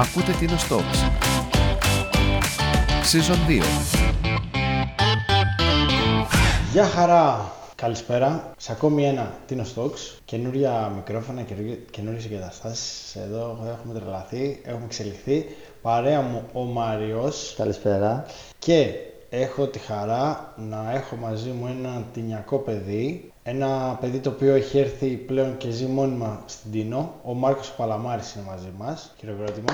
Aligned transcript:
Ακούτε 0.00 0.32
την 0.32 0.50
Talks. 0.50 0.98
Season 3.12 3.38
2. 3.48 3.62
Γεια 6.72 6.84
χαρά! 6.84 7.52
Καλησπέρα 7.74 8.54
σε 8.56 8.72
ακόμη 8.72 9.04
ένα 9.06 9.32
Tino 9.48 9.62
Stocks. 9.74 10.18
Καινούρια 10.24 10.92
μικρόφωνα, 10.94 11.42
καινούριε 11.90 12.20
εγκαταστάσεις. 12.24 13.16
Εδώ 13.16 13.76
έχουμε 13.78 14.00
τρελαθεί, 14.00 14.60
έχουμε 14.64 14.84
εξελιχθεί. 14.84 15.44
Παρέα 15.82 16.20
μου 16.20 16.42
ο 16.52 16.60
Μάριος. 16.60 17.54
Καλησπέρα. 17.56 18.26
Και 18.58 18.94
έχω 19.30 19.66
τη 19.66 19.78
χαρά 19.78 20.54
να 20.56 20.92
έχω 20.94 21.16
μαζί 21.16 21.50
μου 21.50 21.66
ένα 21.66 22.04
τυνιακό 22.12 22.58
παιδί. 22.58 23.32
Ένα 23.50 23.98
παιδί 24.00 24.18
το 24.18 24.30
οποίο 24.30 24.54
έχει 24.54 24.78
έρθει 24.78 25.06
πλέον 25.06 25.56
και 25.56 25.70
ζει 25.70 25.84
μόνιμα 25.86 26.42
στην 26.46 26.70
Τίνο. 26.70 27.14
Ο 27.22 27.34
Μάρκος 27.34 27.72
Παλαμάρης 27.76 28.34
είναι 28.34 28.44
μαζί 28.46 28.72
μας. 28.78 29.14
Χειροκρότημα. 29.18 29.72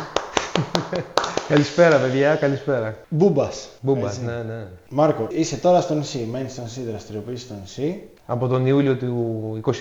Καλησπέρα, 1.48 1.98
παιδιά, 1.98 2.34
καλησπέρα. 2.34 2.96
Μπούμπας. 3.08 3.68
Μπούμπας, 3.80 4.18
ναι, 4.18 4.42
ναι. 4.42 4.66
Μάρκο, 4.88 5.26
είσαι 5.30 5.56
τώρα 5.56 5.80
στο 5.80 5.94
νησί. 5.94 6.28
Μένεις 6.30 6.52
στο 6.52 6.62
νησί, 6.62 6.80
δραστηριοποιήσει 6.80 7.44
στο 7.44 7.54
νησί. 7.60 8.08
Από 8.26 8.46
τον 8.46 8.66
Ιούλιο 8.66 8.96
του 8.96 9.60
22. 9.64 9.72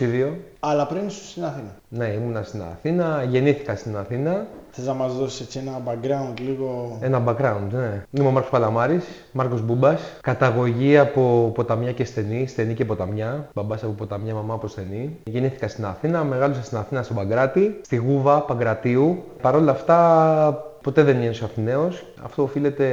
Αλλά 0.60 0.88
πριν 0.88 1.06
ήσουν 1.08 1.26
στην 1.26 1.44
Αθήνα. 1.44 1.76
Ναι, 1.90 2.06
ήμουνα 2.06 2.44
στην 2.44 2.62
Αθήνα, 2.62 3.24
γεννήθηκα 3.30 3.76
στην 3.76 3.98
Αθήνα. 3.98 4.46
Θες 4.72 4.86
να 4.86 4.94
μας 4.94 5.18
δώσεις 5.18 5.40
έτσι 5.40 5.60
ένα 5.60 5.82
background 5.86 6.40
λίγο. 6.40 6.98
Ένα 7.02 7.24
background, 7.28 7.72
ναι. 7.72 8.06
Είμαι 8.12 8.28
ο 8.28 8.32
Μάρκος 8.32 8.52
Παλαμάρης, 8.52 9.06
Μάρκος 9.32 9.62
Μπούμπας. 9.62 10.02
Καταγωγή 10.22 10.98
από 10.98 11.52
ποταμιά 11.54 11.92
και 11.92 12.06
στενή, 12.06 12.48
στενή 12.48 12.74
και 12.74 12.86
ποταμιά. 12.86 13.50
Μπαμπάς 13.54 13.84
από 13.84 13.92
ποταμιά, 13.92 14.34
μαμά 14.34 14.54
από 14.54 14.68
στενή. 14.68 15.18
Γεννήθηκα 15.24 15.68
στην 15.68 15.86
Αθήνα, 15.86 16.24
μεγάλωσα 16.24 16.64
στην 16.64 16.78
Αθήνα 16.78 17.04
στον 17.04 17.16
Παγκράτη, 17.16 17.80
στη 17.82 17.96
Γούβα 17.96 18.42
Παγκρατίου. 18.42 19.24
Παρ' 19.42 19.56
όλα 19.56 19.72
αυτά 19.72 20.73
ποτέ 20.84 21.04
δεν 21.04 21.18
νιώσα 21.18 21.46
Αθηναίο. 21.46 21.92
Αυτό 22.24 22.44
οφείλεται 22.44 22.86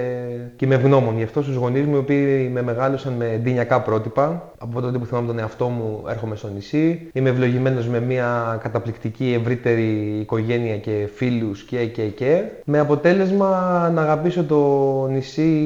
και 0.56 0.66
με 0.66 0.74
ευγνώμων. 0.74 1.16
Γι' 1.16 1.22
αυτό 1.22 1.42
στους 1.42 1.54
γονείς 1.54 1.84
μου, 1.84 1.94
οι 1.94 1.98
οποίοι 1.98 2.50
με 2.52 2.62
μεγάλωσαν 2.62 3.12
με 3.12 3.40
ντυνιακά 3.42 3.80
πρότυπα. 3.80 4.52
Από 4.58 4.80
τότε 4.80 4.98
που 4.98 5.06
θυμάμαι 5.06 5.26
τον 5.26 5.38
εαυτό 5.38 5.68
μου, 5.68 6.04
έρχομαι 6.08 6.36
στο 6.36 6.48
νησί. 6.48 7.10
Είμαι 7.12 7.28
ευλογημένος 7.28 7.88
με 7.88 8.00
μια 8.00 8.58
καταπληκτική 8.62 9.36
ευρύτερη 9.40 10.18
οικογένεια 10.20 10.76
και 10.76 11.08
φίλους 11.14 11.62
και, 11.62 11.86
και, 11.86 12.02
και. 12.02 12.42
Με 12.64 12.78
αποτέλεσμα 12.78 13.48
να 13.94 14.02
αγαπήσω 14.02 14.44
το 14.44 15.06
νησί 15.10 15.60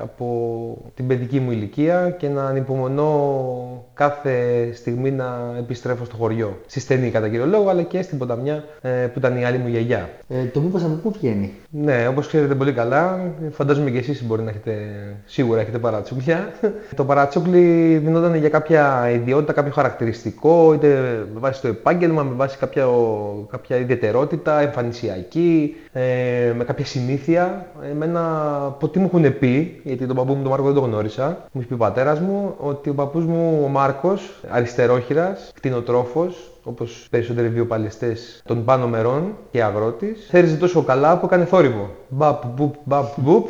από 0.00 0.26
την 0.94 1.06
παιδική 1.06 1.40
μου 1.40 1.50
ηλικία 1.50 2.10
και 2.10 2.28
να 2.28 2.44
ανυπομονώ 2.44 3.10
κάθε 4.00 4.70
στιγμή 4.74 5.10
να 5.10 5.54
επιστρέφω 5.58 6.04
στο 6.04 6.16
χωριό. 6.16 6.58
Στη 6.66 6.80
στενή 6.80 7.10
κατά 7.10 7.28
κύριο 7.28 7.46
λόγο, 7.46 7.68
αλλά 7.68 7.82
και 7.82 8.02
στην 8.02 8.18
ποταμιά 8.18 8.64
ε, 8.80 8.88
που 8.90 9.18
ήταν 9.18 9.38
η 9.38 9.44
άλλη 9.44 9.58
μου 9.58 9.68
γιαγιά. 9.68 10.08
Ε, 10.28 10.44
το 10.44 10.60
μου 10.60 10.70
από 10.74 10.94
πού 11.02 11.10
βγαίνει; 11.10 11.52
Ναι, 11.70 12.06
όπως 12.08 12.26
ξέρετε 12.26 12.54
πολύ 12.54 12.72
καλά, 12.72 13.32
φαντάζομαι 13.50 13.90
και 13.90 13.98
εσείς 13.98 14.24
μπορεί 14.24 14.42
να 14.42 14.50
έχετε, 14.50 14.72
σίγουρα 15.26 15.60
έχετε 15.60 15.78
παρατσούκλια. 15.78 16.50
το 16.96 17.04
παρατσούκλι 17.04 17.96
δινόταν 18.04 18.34
για 18.34 18.48
κάποια 18.48 19.10
ιδιότητα, 19.10 19.52
κάποιο 19.52 19.72
χαρακτηριστικό, 19.72 20.72
είτε 20.74 20.88
με 21.34 21.40
βάση 21.40 21.60
το 21.60 21.68
επάγγελμα, 21.68 22.22
με 22.22 22.34
βάση 22.34 22.58
κάποια, 22.58 22.86
κάποια 23.50 23.76
ιδιαιτερότητα, 23.76 24.60
εμφανισιακή, 24.60 25.76
ε, 25.92 26.52
με 26.56 26.64
κάποια 26.64 26.84
συνήθεια. 26.84 27.66
Εμένα, 27.90 28.20
ποτέ 28.78 28.98
μου 28.98 29.10
έχουν 29.12 29.38
πει, 29.38 29.80
γιατί 29.84 30.06
τον 30.06 30.16
παππού 30.16 30.32
μου 30.34 30.42
τον 30.42 30.50
Μάρκο 30.50 30.66
δεν 30.66 30.74
τον 30.74 30.84
γνώρισα, 30.84 31.26
μου 31.52 31.60
έχει 31.60 31.68
πει 31.68 31.74
ο 31.74 31.76
πατέρας 31.76 32.20
μου, 32.20 32.54
ότι 32.58 32.90
ο 32.90 32.94
παππούς 32.94 33.24
μου 33.24 33.60
ο 33.64 33.68
Μάρκος, 33.68 33.89
αριστερόχειρας, 34.48 35.50
κτηνοτρόφος, 35.54 36.50
όπως 36.62 37.06
περισσότεροι 37.10 37.48
βιοπαλαιστέ 37.48 38.16
των 38.44 38.64
πάνω 38.64 38.88
μερών 38.88 39.36
και 39.50 39.62
αγρότης, 39.62 40.26
θέριζε 40.30 40.56
τόσο 40.56 40.82
καλά 40.82 41.18
που 41.18 41.26
έκανε 41.26 41.44
θόρυβο. 41.44 41.90
Μπαπ, 42.08 42.46
μπουπ, 42.46 42.74
μπαπ, 42.84 43.06
μπουπ. 43.16 43.48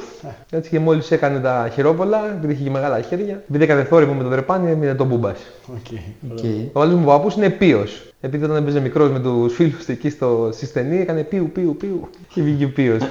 Έτσι 0.50 0.70
και 0.70 0.78
μόλις 0.78 1.10
έκανε 1.10 1.40
τα 1.40 1.68
χειρόπολα, 1.72 2.30
επειδή 2.30 2.52
είχε 2.52 2.62
και 2.62 2.70
μεγάλα 2.70 3.00
χέρια, 3.00 3.42
επειδή 3.48 3.64
έκανε 3.64 3.84
θόρυβο 3.84 4.12
με 4.12 4.22
το 4.22 4.28
δρεπάνι, 4.28 4.70
έμεινε 4.70 4.94
το 4.94 5.04
μπούμπας. 5.04 5.38
Okay. 5.68 6.32
Okay. 6.34 6.68
Ο 6.72 6.80
άλλος 6.80 6.94
μου 6.94 7.04
παππούς 7.04 7.34
είναι 7.34 7.50
πίος. 7.50 8.04
Επειδή 8.20 8.44
όταν 8.44 8.56
έπαιζε 8.56 8.80
μικρός 8.80 9.10
με 9.10 9.20
τους 9.20 9.54
φίλους 9.54 9.86
εκεί 9.86 10.10
στο 10.10 10.48
συστενή, 10.52 11.00
έκανε 11.00 11.22
πίου, 11.22 11.50
πίου, 11.52 11.76
πίου. 11.78 12.08
Και 12.34 12.42
βγήκε 12.42 12.66
πίος. 12.66 13.02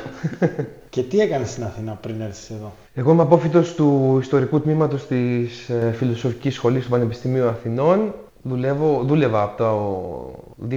Και 0.90 1.02
τι 1.02 1.20
έκανε 1.20 1.46
στην 1.46 1.64
Αθήνα 1.64 1.92
πριν 2.02 2.22
έρθεις 2.22 2.50
εδώ; 2.50 2.74
Εγώ 2.94 3.12
είμαι 3.12 3.22
απόφυτο 3.22 3.62
του 3.76 4.18
ιστορικού 4.22 4.62
τμήματος 4.62 5.08
της 5.08 5.70
ε, 5.70 5.92
Φιλοσοφικής 5.92 6.54
Σχολής 6.54 6.84
του 6.84 6.90
Πανεπιστημίου 6.90 7.48
Αθηνών. 7.48 8.14
Δουλεύω, 8.42 9.04
δούλευα 9.04 9.42
από 9.42 9.58
το 9.58 10.68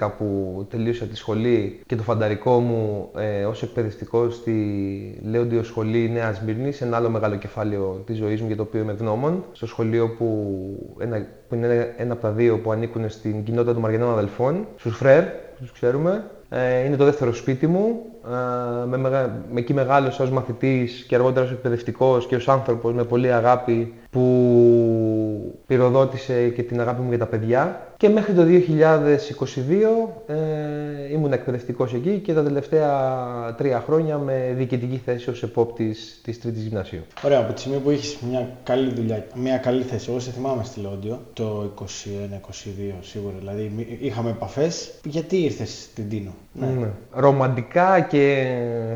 2010 0.00 0.10
που 0.18 0.66
τελείωσα 0.70 1.04
τη 1.04 1.16
σχολή 1.16 1.80
και 1.86 1.96
το 1.96 2.02
φανταρικό 2.02 2.58
μου 2.58 3.10
ε, 3.16 3.44
ως 3.44 3.62
εκπαιδευτικός 3.62 4.34
στη 4.34 5.20
Λέοντιο 5.22 5.62
Σχολή 5.62 6.10
Νέας 6.10 6.36
Σμύρνη, 6.36 6.72
ένα 6.80 6.96
άλλο 6.96 7.10
μεγάλο 7.10 7.36
κεφάλαιο 7.36 8.02
της 8.06 8.16
ζωής 8.16 8.40
μου 8.40 8.46
για 8.46 8.56
το 8.56 8.62
οποίο 8.62 8.80
είμαι 8.80 8.92
ευγνώμων, 8.92 9.44
στο 9.52 9.66
σχολείο 9.66 10.08
που, 10.08 10.56
ένα, 10.98 11.26
που 11.48 11.54
είναι 11.54 11.94
ένα 11.96 12.12
από 12.12 12.22
τα 12.22 12.30
δύο 12.30 12.58
που 12.58 12.72
ανήκουν 12.72 13.10
στην 13.10 13.42
κοινότητα 13.44 13.72
των 13.72 13.82
Μαργενών 13.82 14.12
Αδελφών, 14.12 14.66
στους 14.76 14.96
Φρέρ, 14.96 15.24
τους 15.58 15.72
ξέρουμε. 15.72 16.24
Ε, 16.48 16.84
είναι 16.84 16.96
το 16.96 17.04
δεύτερο 17.04 17.32
σπίτι 17.32 17.66
μου. 17.66 18.02
Ε, 18.26 18.86
με, 18.86 18.96
με, 18.96 19.30
με 19.52 19.60
εκεί 19.60 19.74
μεγάλωσα 19.74 20.24
ως 20.24 20.30
μαθητής 20.30 21.04
και 21.08 21.14
αργότερα 21.14 21.44
ως 21.44 21.50
εκπαιδευτικός 21.50 22.26
και 22.26 22.36
ως 22.36 22.48
άνθρωπος 22.48 22.94
με 22.94 23.04
πολύ 23.04 23.32
αγάπη 23.32 23.94
που 24.10 24.22
πυροδότησε 25.72 26.48
και 26.48 26.62
την 26.62 26.80
αγάπη 26.80 27.02
μου 27.02 27.08
για 27.08 27.18
τα 27.18 27.26
παιδιά. 27.26 27.91
Και 28.02 28.08
μέχρι 28.08 28.32
το 28.34 28.42
2022 28.42 28.48
ε, 30.26 31.12
ήμουν 31.12 31.32
εκπαιδευτικός 31.32 31.94
εκεί 31.94 32.18
και 32.18 32.32
τα 32.32 32.42
τελευταία 32.42 33.54
τρία 33.58 33.82
χρόνια 33.86 34.18
με 34.18 34.54
διοικητική 34.56 35.00
θέση 35.04 35.30
ως 35.30 35.42
επόπτης 35.42 36.20
της 36.24 36.40
Τρίτης 36.40 36.62
Γυμνασίου. 36.62 37.00
Ωραία, 37.24 37.38
από 37.38 37.52
τη 37.52 37.60
στιγμή 37.60 37.78
που 37.78 37.90
έχεις 37.90 38.18
μια 38.30 38.48
καλή 38.64 38.92
δουλειά, 38.94 39.26
μια 39.34 39.56
καλή 39.56 39.82
θέση, 39.82 40.10
εγώ 40.10 40.20
σε 40.20 40.30
θυμάμαι 40.30 40.64
στη 40.64 40.80
Λόντιο 40.80 41.20
το 41.32 41.72
21-22 41.80 41.84
σίγουρα, 43.00 43.34
δηλαδή 43.38 43.86
είχαμε 44.00 44.30
επαφές. 44.30 44.90
Γιατί 45.04 45.36
ήρθες 45.36 45.82
στην 45.90 46.08
Τίνο; 46.08 46.34
Ναι. 46.52 46.66
ναι. 46.66 46.90
Ρομαντικά 47.12 48.00
και 48.00 48.46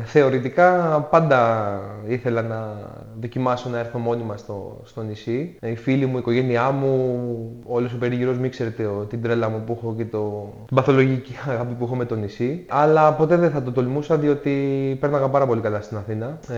θεωρητικά 0.05 0.99
πάντα 1.11 1.79
ήθελα 2.07 2.41
να 2.41 2.77
δοκιμάσω 3.19 3.69
να 3.69 3.79
έρθω 3.79 3.99
μόνιμα 3.99 4.37
στο, 4.37 4.81
στο 4.83 5.01
νησί. 5.01 5.57
Οι 5.61 5.75
φίλοι 5.75 6.05
μου, 6.05 6.15
η 6.15 6.19
οικογένειά 6.19 6.71
μου, 6.71 7.61
όλος 7.65 7.93
ο 7.93 7.97
περίγυρος 7.97 8.37
μην 8.37 8.51
ξέρετε 8.51 8.85
την 9.09 9.21
τρέλα 9.21 9.49
μου 9.49 9.63
που 9.65 9.77
έχω 9.81 9.93
και 9.97 10.05
το, 10.05 10.53
την 10.65 10.75
παθολογική 10.75 11.35
αγάπη 11.49 11.73
που 11.73 11.83
έχω 11.83 11.95
με 11.95 12.05
το 12.05 12.15
νησί. 12.15 12.65
Αλλά 12.67 13.13
ποτέ 13.13 13.35
δεν 13.35 13.51
θα 13.51 13.63
το 13.63 13.71
τολμούσα 13.71 14.17
διότι 14.17 14.51
πέρναγα 14.99 15.27
πάρα 15.29 15.45
πολύ 15.45 15.61
καλά 15.61 15.81
στην 15.81 15.97
Αθήνα. 15.97 16.39
Ε, 16.49 16.57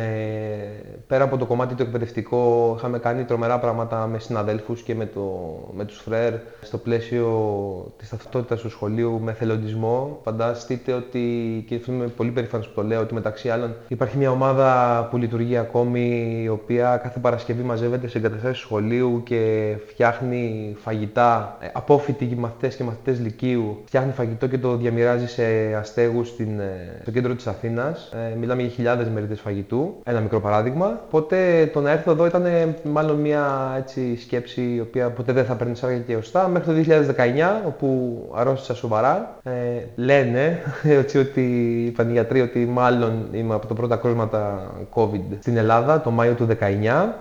πέρα 1.07 1.23
από 1.23 1.37
το 1.37 1.45
κομμάτι 1.45 1.75
το 1.75 1.83
εκπαιδευτικό 1.83 2.73
είχαμε 2.77 2.99
κάνει 2.99 3.23
τρομερά 3.23 3.59
πράγματα 3.59 4.07
με 4.07 4.19
συναδέλφους 4.19 4.81
και 4.81 4.95
με, 4.95 5.05
το, 5.05 5.21
με 5.75 5.85
τους 5.85 5.97
φρέρ 5.97 6.33
στο 6.61 6.77
πλαίσιο 6.77 7.27
της 7.97 8.09
ταυτότητας 8.09 8.61
του 8.61 8.69
σχολείου 8.69 9.19
με 9.23 9.33
θελοντισμό. 9.33 10.19
Φανταστείτε 10.23 10.93
ότι, 10.93 11.65
και 11.67 11.81
είμαι 11.87 12.05
πολύ 12.07 12.31
περήφανος 12.31 12.67
που 12.67 12.73
το 12.75 12.83
λέω, 12.83 13.01
ότι 13.01 13.13
μεταξύ 13.13 13.49
άλλων 13.49 13.75
υπάρχει 13.87 14.17
μια 14.17 14.31
ομάδα 14.31 15.07
που 15.11 15.17
λειτουργεί 15.17 15.57
ακόμη 15.57 16.39
η 16.43 16.49
οποία 16.49 16.97
κάθε 17.03 17.19
Παρασκευή 17.19 17.63
μαζεύεται 17.63 18.07
σε 18.07 18.17
εγκαταστάσεις 18.17 18.59
σχολείου 18.59 19.21
και 19.25 19.75
φτιάχνει 19.87 20.75
φαγητά 20.79 21.57
ε, 21.59 21.67
απόφοιτοι 22.29 22.35
μαθητές 22.35 22.75
και 22.75 22.83
μαθητές 22.83 23.19
λυκείου 23.19 23.77
φτιάχνει 23.85 24.11
φαγητό 24.11 24.47
και 24.47 24.57
το 24.57 24.75
διαμοιράζει 24.75 25.27
σε 25.27 25.43
αστέγους 25.79 26.27
στην, 26.27 26.59
ε, 26.59 26.99
στο 27.01 27.11
κέντρο 27.11 27.35
της 27.35 27.47
Αθήνας. 27.47 28.11
Ε, 28.31 28.35
μιλάμε 28.35 28.61
για 28.61 28.71
χιλιάδες 28.71 29.07
μερίδες 29.07 29.39
φαγητού, 29.39 29.95
ένα 30.03 30.19
μικρό 30.19 30.39
παράδειγμα. 30.39 31.01
Οπότε 31.05 31.69
το 31.73 31.81
να 31.81 31.91
έρθω 31.91 32.11
εδώ 32.11 32.25
ήταν 32.25 32.45
μάλλον 32.83 33.19
μια 33.19 33.73
έτσι, 33.77 34.17
σκέψη 34.17 34.61
η 34.61 34.79
οποία 34.79 35.09
ποτέ 35.09 35.33
δεν 35.33 35.45
θα 35.45 35.55
παίρνει 35.55 35.75
σάρκα 35.75 35.97
και 35.97 36.15
ωστά. 36.15 36.47
Μέχρι 36.47 36.67
το 36.67 36.73
2019 36.73 37.63
όπου 37.65 38.17
αρρώστησα 38.35 38.75
σοβαρά. 38.75 39.37
Ε, 39.43 39.51
λένε 39.95 40.59
έτσι, 40.83 41.17
ότι 41.17 41.41
είπαν 41.85 42.09
οι 42.09 42.11
γιατροί 42.11 42.41
ότι 42.41 42.65
μάλλον 42.65 43.27
είμαι 43.31 43.53
από 43.53 43.67
τα 43.67 43.73
πρώτα 43.73 43.95
κρούσματα 43.95 44.71
COVID 44.93 45.37
στην 45.39 45.57
Ελλάδα 45.57 46.01
το 46.01 46.11
Μάιο 46.11 46.33
του 46.33 46.47
19. 46.47 46.53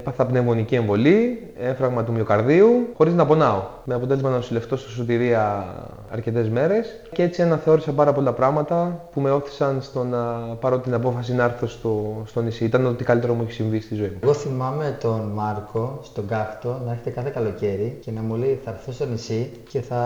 Πάθα 0.05 0.27
πνευμονική 0.27 0.75
εμβολή, 0.75 1.49
έφραγμα 1.59 2.05
του 2.05 2.13
μυοκαρδίου, 2.13 2.89
χωρίς 2.97 3.15
να 3.15 3.27
πονάω. 3.27 3.63
Με 3.85 3.95
αποτέλεσμα 3.95 4.31
να 4.31 4.37
νοσηλευτώ 4.37 4.77
στο 4.77 4.91
σωτηρία 4.99 5.67
αρκετές 6.11 6.49
μέρες 6.49 7.01
και 7.13 7.23
έτσι 7.23 7.43
αναθεώρησα 7.43 7.93
πάρα 7.93 8.13
πολλά 8.13 8.33
πράγματα 8.33 9.09
που 9.13 9.21
με 9.21 9.31
όθησαν 9.31 9.83
στο 9.83 10.05
να 10.05 10.19
πάρω 10.61 10.79
την 10.79 10.95
απόφαση 10.95 11.35
να 11.35 11.45
έρθω 11.45 11.67
στο, 11.67 12.23
στο 12.27 12.41
νησί. 12.41 12.65
Ήταν 12.65 12.87
ό,τι 12.87 13.05
καλύτερο 13.05 13.35
μου 13.35 13.43
έχει 13.43 13.53
συμβεί 13.53 13.81
στη 13.81 13.95
ζωή 13.95 14.09
μου. 14.09 14.19
Εγώ 14.23 14.33
θυμάμαι 14.35 14.97
τον 15.01 15.21
Μάρκο 15.35 15.99
στον 16.03 16.27
Κάκτο 16.27 16.81
να 16.85 16.91
έρχεται 16.91 17.11
κάθε 17.11 17.31
καλοκαίρι 17.31 17.99
και 18.01 18.11
να 18.11 18.21
μου 18.21 18.35
λέει 18.35 18.61
θα 18.65 18.71
έρθω 18.71 18.93
στο 18.93 19.07
νησί 19.07 19.51
και 19.69 19.81
θα 19.81 19.97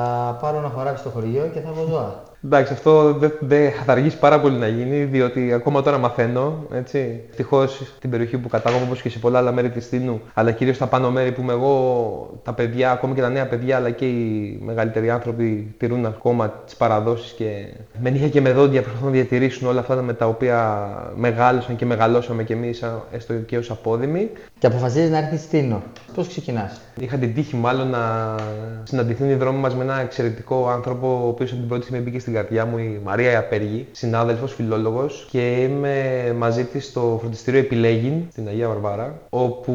πάρω 0.40 0.58
ένα 0.58 0.68
χωράφι 0.68 0.98
στο 0.98 1.08
χωριό 1.10 1.50
και 1.52 1.60
θα 1.60 1.68
έχω 1.68 1.86
ζώα. 1.88 2.22
Εντάξει, 2.44 2.72
αυτό 2.72 3.12
δεν 3.14 3.32
δε 3.40 3.70
θα 3.70 3.92
αργήσει 3.92 4.18
πάρα 4.18 4.40
πολύ 4.40 4.56
να 4.56 4.68
γίνει, 4.68 5.04
διότι 5.04 5.52
ακόμα 5.52 5.82
τώρα 5.82 5.98
μαθαίνω. 5.98 6.66
Έτσι. 6.74 7.20
Ευτυχώς 7.30 7.92
στην 7.96 8.10
περιοχή 8.10 8.38
που 8.38 8.48
κατάγομαι, 8.48 8.84
όπως 8.84 9.02
και 9.02 9.08
σε 9.08 9.18
πολλά 9.18 9.38
άλλα 9.38 9.52
μέρη 9.52 9.70
της 9.70 9.88
Τίνου, 9.88 10.20
αλλά 10.34 10.50
κυρίως 10.50 10.76
στα 10.76 10.86
πάνω 10.86 11.10
μέρη 11.10 11.32
που 11.32 11.40
είμαι 11.40 11.52
εγώ, 11.52 12.40
τα 12.44 12.52
παιδιά, 12.52 12.90
ακόμη 12.90 13.14
και 13.14 13.20
τα 13.20 13.28
νέα 13.28 13.46
παιδιά, 13.46 13.76
αλλά 13.76 13.90
και 13.90 14.04
οι 14.04 14.58
μεγαλύτεροι 14.64 15.10
άνθρωποι 15.10 15.74
τηρούν 15.78 16.06
ακόμα 16.06 16.48
τις 16.48 16.76
παραδόσεις 16.76 17.32
και 17.32 17.66
με 18.02 18.10
νύχια 18.10 18.28
και 18.28 18.40
με 18.40 18.52
δόντια 18.52 18.82
προσπαθούν 18.82 19.08
να 19.08 19.12
διατηρήσουν 19.12 19.68
όλα 19.68 19.80
αυτά 19.80 20.02
με 20.02 20.12
τα 20.12 20.26
οποία 20.26 20.88
μεγάλωσαν 21.16 21.76
και 21.76 21.84
μεγαλώσαμε 21.84 22.44
κι 22.44 22.52
εμείς, 22.52 22.84
έστω 23.12 23.34
και 23.34 23.58
ως 23.58 23.70
απόδημοι. 23.70 24.30
Και 24.58 24.66
αποφασίζεις 24.66 25.10
να 25.10 25.18
έρθεις 25.18 25.40
στην 25.40 25.60
Τίνο. 25.60 25.82
Πώς 26.14 26.28
ξεκινάς; 26.28 26.80
Είχα 26.98 27.16
την 27.16 27.34
τύχη 27.34 27.56
μάλλον 27.56 27.88
να 27.88 28.34
συναντηθούν 28.82 29.30
οι 29.30 29.34
δρόμοι 29.34 29.58
μας 29.58 29.74
με 29.74 29.82
ένα 29.82 30.00
εξαιρετικό 30.00 30.68
άνθρωπο, 30.68 31.20
ο 31.24 31.28
οποίος 31.28 31.50
από 31.50 31.58
την 31.58 31.68
πρώτη 31.68 31.82
στιγμή 31.82 32.04
μπήκε 32.04 32.18
στην 32.18 32.31
καρδιά 32.32 32.64
μου, 32.64 32.78
η 32.78 33.00
Μαρία 33.04 33.30
Ιαπέργη, 33.30 33.86
συνάδελφος, 33.92 34.54
φιλόλογος, 34.54 35.26
και 35.30 35.62
είμαι 35.62 35.94
μαζί 36.38 36.64
της 36.64 36.86
στο 36.86 37.16
φροντιστήριο 37.20 37.60
Επιλέγην 37.60 38.14
στην 38.30 38.48
Αγία 38.48 38.68
Βαρβάρα, 38.68 39.18
όπου 39.28 39.74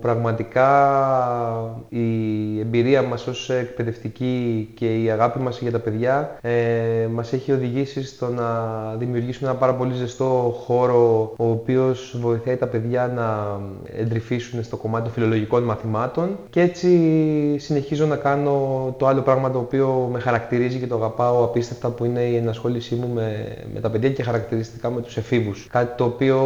πραγματικά 0.00 0.68
η 1.88 2.08
εμπειρία 2.60 3.02
μας 3.02 3.26
ως 3.26 3.50
εκπαιδευτική 3.50 4.70
και 4.74 5.02
η 5.02 5.10
αγάπη 5.10 5.38
μας 5.38 5.60
για 5.60 5.70
τα 5.70 5.78
παιδιά 5.78 6.38
ε, 6.40 7.06
μας 7.10 7.32
έχει 7.32 7.52
οδηγήσει 7.52 8.04
στο 8.04 8.28
να 8.28 8.48
δημιουργήσουμε 8.98 9.50
ένα 9.50 9.58
πάρα 9.58 9.74
πολύ 9.74 9.94
ζεστό 9.94 10.56
χώρο, 10.64 11.32
ο 11.36 11.50
οποίος 11.50 12.16
βοηθάει 12.20 12.56
τα 12.56 12.66
παιδιά 12.66 13.12
να 13.14 13.60
εντρυφήσουν 14.00 14.62
στο 14.62 14.76
κομμάτι 14.76 15.02
των 15.02 15.12
φιλολογικών 15.12 15.62
μαθημάτων. 15.62 16.38
Και 16.50 16.60
έτσι 16.60 16.88
συνεχίζω 17.58 18.06
να 18.06 18.16
κάνω 18.16 18.94
το 18.98 19.06
άλλο 19.06 19.20
πράγμα 19.20 19.50
το 19.50 19.58
οποίο 19.58 20.08
με 20.12 20.18
χαρακτηρίζει 20.20 20.78
και 20.78 20.86
το 20.86 20.94
αγαπάω 20.94 21.44
απίστευτα 21.44 21.73
που 21.82 22.04
είναι 22.04 22.20
η 22.20 22.36
ενασχόλησή 22.36 22.94
μου 22.94 23.10
με, 23.14 23.56
με 23.74 23.80
τα 23.80 23.90
παιδιά 23.90 24.10
και 24.10 24.22
χαρακτηριστικά 24.22 24.90
με 24.90 25.00
τους 25.00 25.16
εφήβους. 25.16 25.66
Κάτι 25.70 25.96
το 25.96 26.04
οποίο 26.04 26.38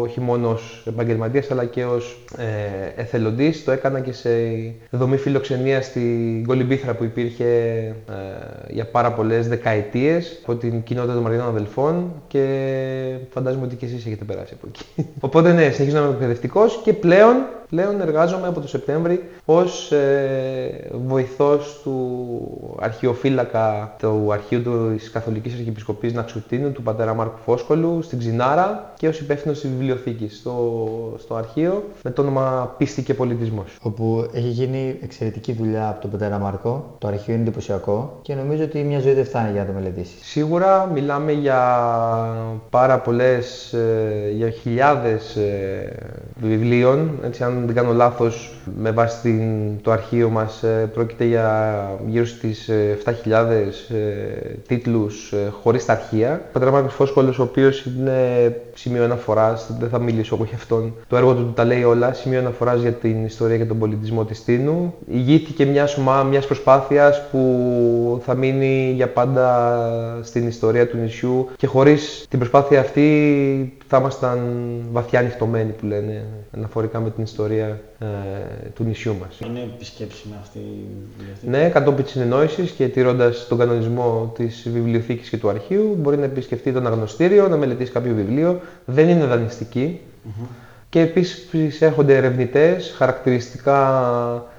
όχι 0.00 0.20
μόνο 0.20 0.50
ως 0.50 0.82
επαγγελματίας 0.86 1.50
αλλά 1.50 1.64
και 1.64 1.84
ως 1.84 2.24
ε, 2.36 3.00
εθελοντής 3.00 3.64
το 3.64 3.72
έκανα 3.72 4.00
και 4.00 4.12
σε 4.12 4.30
δομή 4.90 5.16
φιλοξενίας 5.16 5.84
στην 5.84 6.46
Κολυμπήθρα 6.46 6.94
που 6.94 7.04
υπήρχε 7.04 7.44
ε, 7.44 8.72
για 8.72 8.86
πάρα 8.86 9.12
πολλές 9.12 9.48
δεκαετίες 9.48 10.40
από 10.42 10.54
την 10.54 10.82
κοινότητα 10.82 11.14
των 11.14 11.22
Μαριανών 11.22 11.48
Αδελφών 11.48 12.12
και 12.28 12.44
φαντάζομαι 13.30 13.64
ότι 13.64 13.76
και 13.76 13.86
εσείς 13.86 14.06
έχετε 14.06 14.24
περάσει 14.24 14.54
από 14.58 14.66
εκεί. 14.68 14.84
Οπότε 15.26 15.52
ναι, 15.52 15.70
συνεχίζω 15.70 15.96
να 15.96 16.02
είμαι 16.02 16.12
εκπαιδευτικός 16.12 16.80
και 16.84 16.92
πλέον 16.92 17.36
πλέον 17.74 18.00
εργάζομαι 18.00 18.46
από 18.46 18.60
το 18.60 18.68
Σεπτέμβρη 18.68 19.28
ως 19.44 19.92
ε, 19.92 20.90
βοηθός 21.06 21.80
του 21.82 22.76
αρχαιοφύλακα 22.80 23.96
του 23.98 24.32
αρχείου 24.44 24.92
της 24.96 25.10
Καθολικής 25.10 25.54
Αρχιεπισκοπής 25.54 26.12
Ναξουτίνου, 26.12 26.72
του 26.72 26.82
πατέρα 26.82 27.14
Μάρκου 27.14 27.38
Φόσκολου, 27.44 28.02
στην 28.02 28.18
Ξινάρα 28.18 28.92
και 28.96 29.08
ως 29.08 29.20
υπεύθυνος 29.20 29.60
της 29.60 29.70
βιβλιοθήκης 29.70 30.36
στο, 30.36 31.14
στο 31.18 31.34
αρχείο 31.34 31.84
με 32.02 32.10
το 32.10 32.22
όνομα 32.22 32.74
Πίστη 32.78 33.02
και 33.02 33.14
Πολιτισμός. 33.14 33.76
Όπου 33.82 34.28
έχει 34.32 34.48
γίνει 34.48 34.98
εξαιρετική 35.02 35.52
δουλειά 35.52 35.88
από 35.88 36.00
τον 36.00 36.10
πατέρα 36.10 36.38
Μάρκο. 36.38 36.94
Το 36.98 37.06
αρχείο 37.06 37.34
είναι 37.34 37.42
εντυπωσιακό 37.42 38.18
και 38.22 38.34
νομίζω 38.34 38.64
ότι 38.64 38.82
μια 38.82 39.00
ζωή 39.00 39.12
δεν 39.12 39.24
φτάνει 39.24 39.52
για 39.52 39.60
να 39.60 39.66
το 39.66 39.72
μελετήσεις. 39.72 40.26
Σίγουρα 40.26 40.90
μιλάμε 40.94 41.32
για 41.32 41.58
πάρα 42.70 42.98
πολλές, 42.98 43.72
ε, 43.72 44.30
για 44.36 44.50
χιλιάδες 44.50 45.36
ε, 45.36 45.96
βιβλίων, 46.36 47.10
έτσι, 47.24 47.42
αν 47.42 47.62
δεν 47.66 47.74
κάνω 47.74 47.92
λάθος, 47.92 48.58
με 48.76 48.90
βάση 48.90 49.20
την, 49.22 49.80
το 49.82 49.90
αρχείο 49.90 50.28
μας 50.28 50.62
ε, 50.62 50.90
πρόκειται 50.94 51.24
για 51.24 51.88
γύρω 52.06 52.26
στις 52.26 52.70
7.000 53.04 53.12
ε, 53.24 54.33
τίτλους 54.66 55.32
ε, 55.32 55.52
χωρίς 55.62 55.84
τα 55.84 55.92
αρχεία. 55.92 56.40
Ο 56.44 56.52
Πατέρα 56.52 56.70
Μάρκος 56.70 56.94
Φόσκολος, 56.94 57.38
ο 57.38 57.42
οποίος 57.42 57.84
είναι 57.84 58.56
σημείο 58.74 59.04
αναφοράς, 59.04 59.70
δεν 59.78 59.88
θα 59.88 59.98
μιλήσω 59.98 60.34
εγώ 60.34 60.44
για 60.44 60.56
αυτόν, 60.56 60.94
το 61.08 61.16
έργο 61.16 61.34
του 61.34 61.52
τα 61.54 61.64
λέει 61.64 61.84
όλα, 61.84 62.12
σημείο 62.12 62.38
αναφοράς 62.38 62.80
για 62.80 62.92
την 62.92 63.24
ιστορία 63.24 63.56
και 63.56 63.64
τον 63.64 63.78
πολιτισμό 63.78 64.24
της 64.24 64.44
Τίνου. 64.44 64.94
Ηγήθηκε 65.10 65.64
μιας, 65.64 65.98
μιας 66.30 66.46
προσπάθειας 66.46 67.22
που 67.30 68.22
θα 68.24 68.34
μείνει 68.34 68.92
για 68.94 69.08
πάντα 69.08 69.88
στην 70.22 70.46
ιστορία 70.46 70.88
του 70.88 70.96
νησιού 70.96 71.48
και 71.56 71.66
χωρίς 71.66 72.26
την 72.28 72.38
προσπάθεια 72.38 72.80
αυτή 72.80 73.76
θα 73.88 73.98
ήμασταν 73.98 74.38
βαθιά 74.92 75.18
ανοιχτωμένοι 75.18 75.72
που 75.72 75.86
λένε 75.86 76.24
αναφορικά 76.56 77.00
με 77.00 77.10
την 77.10 77.22
ιστορία 77.22 77.80
ε, 77.98 78.06
του 78.74 78.84
νησιού 78.84 79.16
μας. 79.20 79.38
Είναι 79.48 79.60
επισκέψιμη 79.60 80.34
αυτή 80.40 80.58
η 80.58 80.84
βιβλιοθήκη; 81.16 81.48
Ναι, 81.48 81.68
κατόπιν 81.68 82.04
της 82.04 82.12
συνεννόησης 82.12 82.70
και 82.70 82.88
τηρώντας 82.88 83.46
τον 83.48 83.58
κανονισμό 83.58 84.32
της 84.36 84.68
βιβλιοθήκης 84.72 85.28
και 85.28 85.36
του 85.36 85.48
αρχείου, 85.48 85.96
μπορεί 86.00 86.16
να 86.16 86.24
επισκεφτεί 86.24 86.72
το 86.72 86.78
αναγνωστήριο, 86.78 87.48
να 87.48 87.56
μελετήσει 87.56 87.92
κάποιο 87.92 88.14
βιβλίο. 88.14 88.60
Δεν 88.84 89.08
είναι 89.08 89.24
δανειστική. 89.24 90.00
Mm-hmm. 90.00 90.46
Και 90.88 91.00
επίσης 91.00 91.80
έρχονται 91.80 92.16
ερευνητές, 92.16 92.94
χαρακτηριστικά 92.96 93.80
ε, 94.48 94.53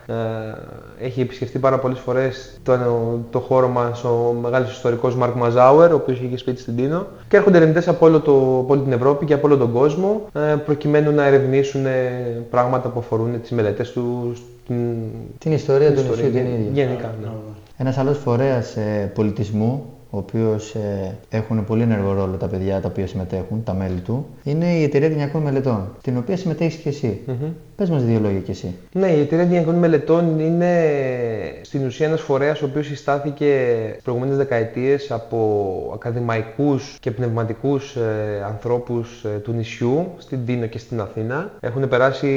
έχει 1.00 1.22
επισκεφτεί 1.22 1.60
πάρα 1.60 1.80
πολλές 1.80 2.00
φορές 2.00 2.60
το, 2.63 2.74
το 3.31 3.40
χώρο 3.40 3.68
μας 3.68 4.04
ο 4.04 4.36
μεγάλος 4.42 4.72
ιστορικός 4.72 5.16
Μαρκ 5.16 5.36
Μαζάουερ, 5.36 5.92
ο 5.92 5.96
οποίος 5.96 6.19
είχε 6.22 6.38
σπίτι 6.38 6.62
στην 6.62 6.75
Τίνο 6.75 7.07
και 7.28 7.38
έρχονται 7.38 7.57
ερευνητές 7.57 7.88
από, 7.88 8.06
όλο 8.06 8.19
το, 8.19 8.31
από 8.60 8.74
όλη 8.74 8.81
την 8.81 8.92
Ευρώπη 8.92 9.25
και 9.25 9.34
από 9.34 9.48
όλο 9.48 9.57
τον 9.57 9.72
κόσμο 9.72 10.22
ε, 10.34 10.56
προκειμένου 10.66 11.12
να 11.12 11.25
ερευνήσουν 11.25 11.86
πράγματα 12.50 12.90
που 12.90 13.00
αφορούν 13.00 13.42
τις 13.42 13.52
μελέτες 13.52 13.92
τους 13.92 14.44
την, 14.68 14.96
την 15.38 15.52
ιστορία 15.52 15.94
του 15.94 16.02
νησιού 16.02 16.30
την 16.31 16.36
ίδια. 16.36 16.84
Γενικά, 16.86 17.16
ναι. 17.22 17.28
Ένας 17.78 17.98
άλλος 17.98 18.18
φορέας 18.18 18.75
ε, 18.75 19.12
πολιτισμού 19.16 19.86
ο 20.10 20.18
οποίος 20.18 20.75
ε, 20.75 21.16
έχουν 21.30 21.66
πολύ 21.66 21.81
ενεργό 21.81 22.13
ρόλο 22.13 22.36
τα 22.36 22.48
παιδιά 22.48 22.81
τα 22.81 22.88
οποία 22.88 23.07
συμμετέχουν, 23.07 23.63
τα 23.63 23.74
μέλη 23.74 24.00
του, 24.00 24.25
είναι 24.44 24.66
η 24.66 24.84
Εταιρεία 24.84 25.10
Δινιακών 25.10 25.42
Μελετών, 25.42 25.88
την 26.02 26.18
οποία 26.18 26.38
συμμετέχεις 26.38 26.75
και 26.75 26.90
εσύ. 26.90 27.22
Mm-hmm. 27.28 27.50
Πες 27.75 27.89
μας 27.89 28.04
δύο 28.04 28.19
λόγια 28.19 28.39
κι 28.39 28.51
εσύ. 28.51 28.75
Ναι, 28.92 29.07
η 29.07 29.19
Εταιρεία 29.19 29.45
Δινιακών 29.45 29.75
Μελετών 29.75 30.39
είναι 30.39 30.92
στην 31.62 31.86
ουσία 31.86 32.07
ένας 32.07 32.22
φορέας 32.22 32.62
ο 32.62 32.66
οποίος 32.66 32.86
συστάθηκε 32.86 33.45
τι 33.95 34.01
προηγούμενες 34.04 34.38
δεκαετίες 34.38 35.12
από 35.12 35.92
ακαδημαϊκούς 35.94 36.98
και 37.00 37.12
πνευματικούς 37.12 37.95
ε, 37.95 38.44
ανθρώπους 38.45 39.24
ε, 39.24 39.30
του 39.38 39.51
νησιού, 39.51 40.07
στην 40.18 40.45
Τίνο 40.45 40.66
και 40.66 40.77
στην 40.77 41.01
Αθήνα. 41.01 41.51
Έχουν 41.60 41.88
περάσει 41.88 42.30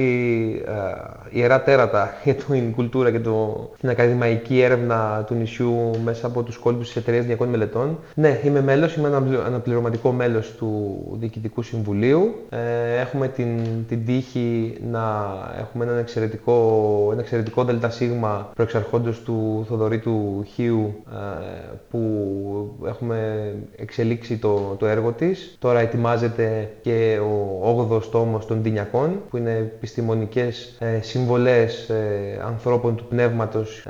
ε, 0.67 1.39
ιερά 1.39 1.63
τέρατα 1.63 2.15
για 2.25 2.35
την 2.35 2.73
κουλτούρα 2.73 3.11
και 3.11 3.21
το, 3.21 3.71
την 3.81 3.89
ακαδημαϊκή 3.89 4.61
έρευνα 4.61 5.25
του 5.27 5.35
νησιού 5.35 5.91
μέσα 6.05 6.27
από 6.27 6.43
τους 6.43 6.57
κόλπους 6.57 6.87
της 6.87 6.97
Εταιρείας 6.97 7.23
Δινιακών 7.23 7.49
Μελετών 7.49 7.57
μελετών. 7.59 7.99
Ναι, 8.15 8.41
είμαι 8.45 8.61
μέλος, 8.61 8.97
είμαι 8.97 9.09
αναπληρωματικό 9.47 10.13
μέλος 10.13 10.55
του 10.59 10.99
Διοικητικού 11.21 11.63
Συμβουλίου. 11.63 12.35
Ε, 12.51 13.01
έχουμε 13.01 13.29
την, 13.29 13.59
την 13.89 14.05
τύχη 14.05 14.77
να 14.91 15.28
έχουμε 15.59 15.85
ένα 15.85 15.99
εξαιρετικό, 15.99 17.09
ένα 17.13 17.21
εξαιρετικό 17.21 17.65
ΔΣ 17.65 18.03
προεξαρχόντος 18.55 19.23
του 19.23 19.65
Θοδωρήτου 19.69 20.45
Χίου 20.55 20.95
ε, 21.13 21.47
που 21.91 22.01
έχουμε 22.87 23.53
εξελίξει 23.77 24.39
το, 24.39 24.77
το 24.79 24.87
έργο 24.87 25.13
της. 25.13 25.57
Τώρα 25.59 25.81
ετοιμάζεται 25.81 26.71
και 26.81 27.19
ο 27.63 27.89
8ος 27.91 28.03
τόμος 28.11 28.47
των 28.47 28.63
Τινιακών 28.63 29.21
που 29.31 29.37
είναι 29.37 29.57
επιστημονικές 29.57 30.77
ε, 30.79 31.01
συμβολές 31.01 31.89
ε, 31.89 32.41
ανθρώπων 32.47 32.97
του 32.97 33.05
πνεύματος 33.05 33.87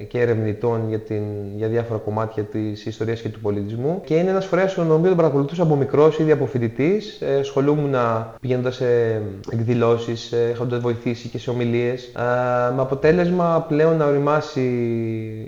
ε, 0.00 0.04
και 0.04 0.20
ερευνητών 0.20 0.88
για, 0.88 0.98
την, 0.98 1.22
για 1.56 1.68
διάφορα 1.68 1.98
κομμάτια 1.98 2.42
της 2.42 2.86
ιστορίας 2.86 3.20
και 3.20 3.28
του 3.28 3.40
πολιτισμού. 3.40 4.00
Και 4.04 4.14
είναι 4.14 4.30
ένας 4.30 4.46
φορέας 4.46 4.70
στον 4.70 4.90
οποίος 4.90 5.08
τον 5.08 5.16
παρακολουθούσα 5.16 5.62
από 5.62 5.76
μικρός, 5.76 6.18
ήδη 6.18 6.30
από 6.30 6.46
φοιτητής. 6.46 7.20
Ε, 7.20 7.38
ασχολούμουν 7.38 7.94
πηγαίνοντας 8.40 8.74
σε 8.74 9.22
εκδηλώσεις, 9.50 10.32
ε, 10.32 10.52
έχοντα 10.68 10.80
βοηθήσει 10.80 11.28
και 11.28 11.38
σε 11.38 11.50
ομιλίες. 11.50 12.04
Ε, 12.04 12.72
με 12.74 12.80
αποτέλεσμα 12.80 13.64
πλέον 13.68 13.96
να 13.96 14.04
οριμάσει 14.04 14.60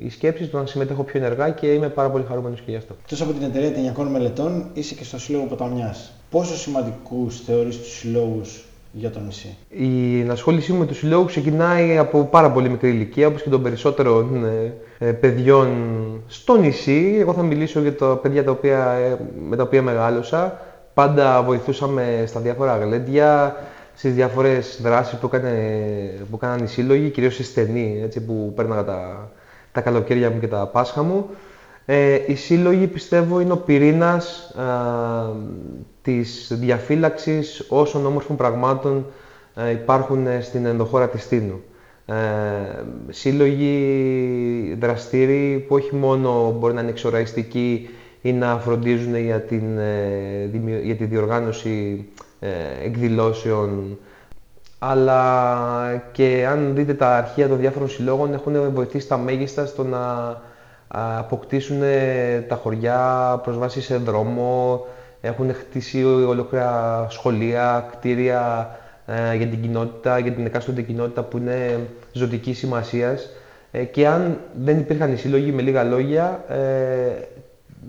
η 0.02 0.10
σκέψη 0.10 0.46
του 0.46 0.56
να 0.56 0.66
συμμετέχω 0.66 1.02
πιο 1.02 1.20
ενεργά 1.20 1.50
και 1.50 1.66
είμαι 1.66 1.88
πάρα 1.88 2.10
πολύ 2.10 2.24
χαρούμενος 2.28 2.60
και 2.60 2.70
γι' 2.70 2.76
αυτό. 2.76 2.94
Εκτός 3.02 3.20
από 3.20 3.32
την 3.32 3.42
εταιρεία 3.42 3.72
Τενιακών 3.72 4.06
Μελετών, 4.06 4.70
είσαι 4.72 4.94
και 4.94 5.04
στο 5.04 5.18
Σύλλογο 5.18 5.44
Ποταμιάς. 5.44 6.12
Πόσο 6.30 6.56
σημαντικούς 6.56 7.40
θεωρείς 7.40 7.78
τους 7.78 7.98
συλλόγους 7.98 8.64
για 8.92 9.10
το 9.10 9.20
νησί; 9.20 9.56
Η 9.68 10.20
ενασχόλησή 10.20 10.72
μου 10.72 10.78
με 10.78 10.86
τους 10.86 10.96
συλλόγους 10.96 11.30
ξεκινάει 11.30 11.98
από 11.98 12.24
πάρα 12.24 12.50
πολύ 12.50 12.68
μικρή 12.68 12.88
ηλικία, 12.88 13.26
όπως 13.26 13.42
και 13.42 13.50
των 13.50 13.62
περισσότερων 13.62 14.44
ε, 14.98 15.12
παιδιών 15.12 15.68
στο 16.26 16.56
νησί. 16.56 17.16
Εγώ 17.20 17.32
θα 17.32 17.42
μιλήσω 17.42 17.80
για 17.80 17.96
τα 17.96 18.06
παιδιά 18.06 18.44
τα 18.44 18.50
οποία, 18.50 18.90
ε, 18.90 19.18
με 19.48 19.56
τα 19.56 19.62
οποία 19.62 19.82
μεγάλωσα. 19.82 20.60
Πάντα 20.94 21.42
βοηθούσαμε 21.42 22.24
στα 22.26 22.40
διάφορα 22.40 22.76
γλέντια, 22.76 23.56
στις 24.00 24.14
διάφορες 24.14 24.78
δράσεις 24.82 25.18
που, 25.18 25.26
έκανε, 25.26 25.50
που 26.30 26.36
έκαναν 26.36 26.64
οι 26.64 26.66
σύλλογοι, 26.68 27.10
κυρίως 27.10 27.38
οι 27.38 27.42
στενοί, 27.42 28.00
έτσι, 28.04 28.20
που 28.24 28.52
πέρναγα 28.56 28.84
τα, 28.84 29.30
τα 29.72 29.80
καλοκαίρια 29.80 30.30
μου 30.30 30.40
και 30.40 30.48
τα 30.48 30.66
Πάσχα 30.66 31.02
μου. 31.02 31.26
Ε, 31.86 32.18
οι 32.26 32.34
σύλλογοι 32.34 32.86
πιστεύω 32.86 33.40
είναι 33.40 33.52
ο 33.52 33.56
πυρήνας 33.56 34.54
ε, 34.58 34.62
της 36.02 36.52
διαφύλαξης 36.54 37.66
όσων 37.68 38.06
όμορφων 38.06 38.36
πραγμάτων 38.36 39.06
ε, 39.54 39.70
υπάρχουν 39.70 40.26
στην 40.40 40.66
ενδοχώρα 40.66 41.08
της 41.08 41.28
Τίνου. 41.28 41.62
Ε, 42.06 42.14
σύλλογοι 43.08 44.76
δραστήριοι 44.80 45.64
που 45.68 45.74
όχι 45.74 45.94
μόνο 45.94 46.56
μπορεί 46.58 46.74
να 46.74 46.80
είναι 46.80 46.90
εξοραϊστικοί 46.90 47.88
ή 48.22 48.32
να 48.32 48.58
φροντίζουν 48.58 49.16
για, 49.16 49.40
την, 49.40 49.78
ε, 49.78 50.50
για 50.82 50.96
τη 50.96 51.04
διοργάνωση 51.04 52.06
ε, 52.20 52.29
εκδηλώσεων 52.84 53.98
αλλά 54.78 56.02
και 56.12 56.46
αν 56.50 56.74
δείτε 56.74 56.94
τα 56.94 57.16
αρχεία 57.16 57.48
των 57.48 57.58
διάφορων 57.58 57.88
συλλόγων 57.88 58.32
έχουν 58.34 58.72
βοηθήσει 58.72 59.08
τα 59.08 59.16
μέγιστα 59.18 59.66
στο 59.66 59.84
να 59.84 60.36
αποκτήσουν 60.88 61.80
τα 62.48 62.54
χωριά 62.54 63.40
προσβάσεις 63.42 63.84
σε 63.84 63.96
δρόμο, 63.96 64.84
έχουν 65.20 65.54
χτίσει 65.54 66.04
ολόκληρα 66.04 67.06
σχολεία, 67.10 67.88
κτίρια 67.92 68.70
ε, 69.06 69.36
για 69.36 69.46
την 69.46 69.60
κοινότητα, 69.60 70.18
για 70.18 70.32
την 70.32 70.46
εκάστοτε 70.46 70.82
κοινότητα 70.82 71.22
που 71.22 71.36
είναι 71.38 71.86
ζωτικής 72.12 72.58
σημασίας. 72.58 73.30
Ε, 73.70 73.84
και 73.84 74.06
αν 74.06 74.38
δεν 74.62 74.78
υπήρχαν 74.78 75.12
οι 75.12 75.16
σύλλογοι, 75.16 75.52
με 75.52 75.62
λίγα 75.62 75.84
λόγια, 75.84 76.44
ε, 76.48 76.58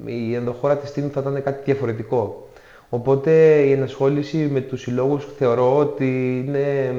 η 0.06 0.36
ενδοχώρα 0.36 0.78
της 0.78 0.92
Τίνου 0.92 1.12
θα 1.12 1.20
ήταν 1.20 1.44
κάτι 1.44 1.62
διαφορετικό. 1.64 2.48
Οπότε 2.94 3.62
η 3.62 3.72
ενασχόληση 3.72 4.38
με 4.38 4.62
τους 4.62 4.82
συλλόγους 4.82 5.28
θεωρώ 5.38 5.78
ότι 5.78 6.38
είναι 6.48 6.94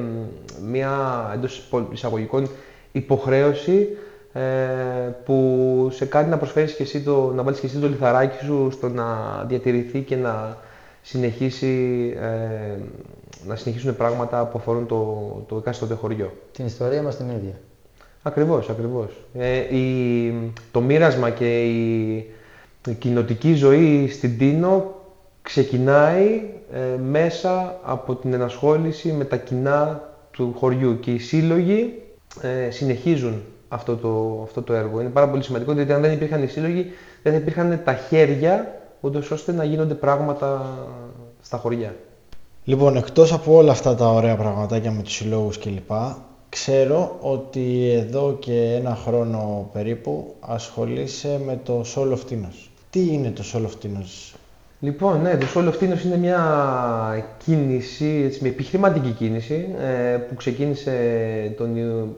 μια 0.69 0.91
εντός 1.33 1.69
εισαγωγικών 1.91 2.49
υποχρέωση 2.91 3.87
ε, 4.33 4.41
που 5.25 5.87
σε 5.91 6.05
κάνει 6.05 6.29
να 6.29 6.37
προσφέρεις 6.37 6.73
και 6.73 6.83
εσύ 6.83 7.01
το, 7.01 7.31
να 7.35 7.43
βάλεις 7.43 7.59
και 7.59 7.65
εσύ 7.65 7.79
το 7.79 7.87
λιθαράκι 7.87 8.45
σου 8.45 8.69
στο 8.71 8.89
να 8.89 9.05
διατηρηθεί 9.47 9.99
και 10.01 10.15
να 10.15 10.57
συνεχίσει 11.01 12.13
ε, 12.21 12.77
να 13.47 13.55
συνεχίσουν 13.55 13.95
πράγματα 13.95 14.45
που 14.45 14.57
αφορούν 14.57 14.87
το, 14.87 15.31
το 15.47 15.57
εκάστοτε 15.57 15.93
χωριό. 15.93 16.33
Την 16.51 16.65
ιστορία 16.65 17.01
μας 17.01 17.17
την 17.17 17.29
ίδια. 17.29 17.59
Ακριβώς, 18.23 18.69
ακριβώς. 18.69 19.09
Ε, 19.33 19.77
η, 19.77 20.33
το 20.71 20.81
μοίρασμα 20.81 21.29
και 21.29 21.63
η, 21.63 22.15
η 22.87 22.93
κοινοτική 22.99 23.53
ζωή 23.53 24.07
στην 24.07 24.37
Τίνο 24.37 25.01
ξεκινάει 25.43 26.41
ε, 26.73 26.97
μέσα 27.01 27.79
από 27.83 28.15
την 28.15 28.33
ενασχόληση 28.33 29.11
με 29.11 29.25
τα 29.25 29.37
κοινά 29.37 30.09
του 30.31 30.53
χωριού 30.57 30.99
και 30.99 31.11
οι 31.11 31.17
σύλλογοι 31.17 32.01
ε, 32.41 32.69
συνεχίζουν 32.69 33.41
αυτό 33.67 33.95
το, 33.95 34.41
αυτό 34.43 34.61
το 34.61 34.73
έργο. 34.73 34.99
Είναι 34.99 35.09
πάρα 35.09 35.29
πολύ 35.29 35.43
σημαντικό, 35.43 35.71
γιατί 35.73 35.93
αν 35.93 36.01
δεν 36.01 36.11
υπήρχαν 36.11 36.43
οι 36.43 36.47
σύλλογοι, 36.47 36.85
δεν 37.23 37.33
θα 37.33 37.39
υπήρχαν 37.39 37.81
τα 37.83 37.93
χέρια, 37.93 38.81
ούτως 39.01 39.31
ώστε 39.31 39.51
να 39.51 39.63
γίνονται 39.63 39.93
πράγματα 39.93 40.75
στα 41.41 41.57
χωριά. 41.57 41.95
Λοιπόν, 42.63 42.95
εκτός 42.95 43.33
από 43.33 43.55
όλα 43.55 43.71
αυτά 43.71 43.95
τα 43.95 44.07
ωραία 44.07 44.35
πραγματάκια 44.35 44.91
με 44.91 45.01
τους 45.01 45.13
συλλόγους 45.13 45.57
κλπ, 45.57 45.91
ξέρω 46.49 47.17
ότι 47.21 47.89
εδώ 47.89 48.37
και 48.39 48.73
ένα 48.73 48.95
χρόνο 48.95 49.69
περίπου 49.73 50.35
ασχολείσαι 50.39 51.41
με 51.45 51.59
το 51.63 51.85
Soul 51.95 52.11
of 52.11 52.31
Tinos. 52.31 52.67
Τι 52.89 53.13
είναι 53.13 53.31
το 53.31 53.43
Soul 53.53 53.61
of 53.61 53.85
Tinos, 53.85 54.35
Λοιπόν, 54.83 55.21
ναι, 55.21 55.37
το 55.37 55.45
Soul 55.55 55.67
of 55.67 55.83
Tinos 55.83 56.05
είναι 56.05 56.17
μια 56.17 57.25
κίνηση, 57.37 58.23
έτσι, 58.25 58.39
μια 58.41 58.51
επιχειρηματική 58.51 59.11
κίνηση 59.11 59.75
ε, 59.79 60.17
που 60.17 60.35
ξεκίνησε 60.35 60.93
τον, 61.57 61.75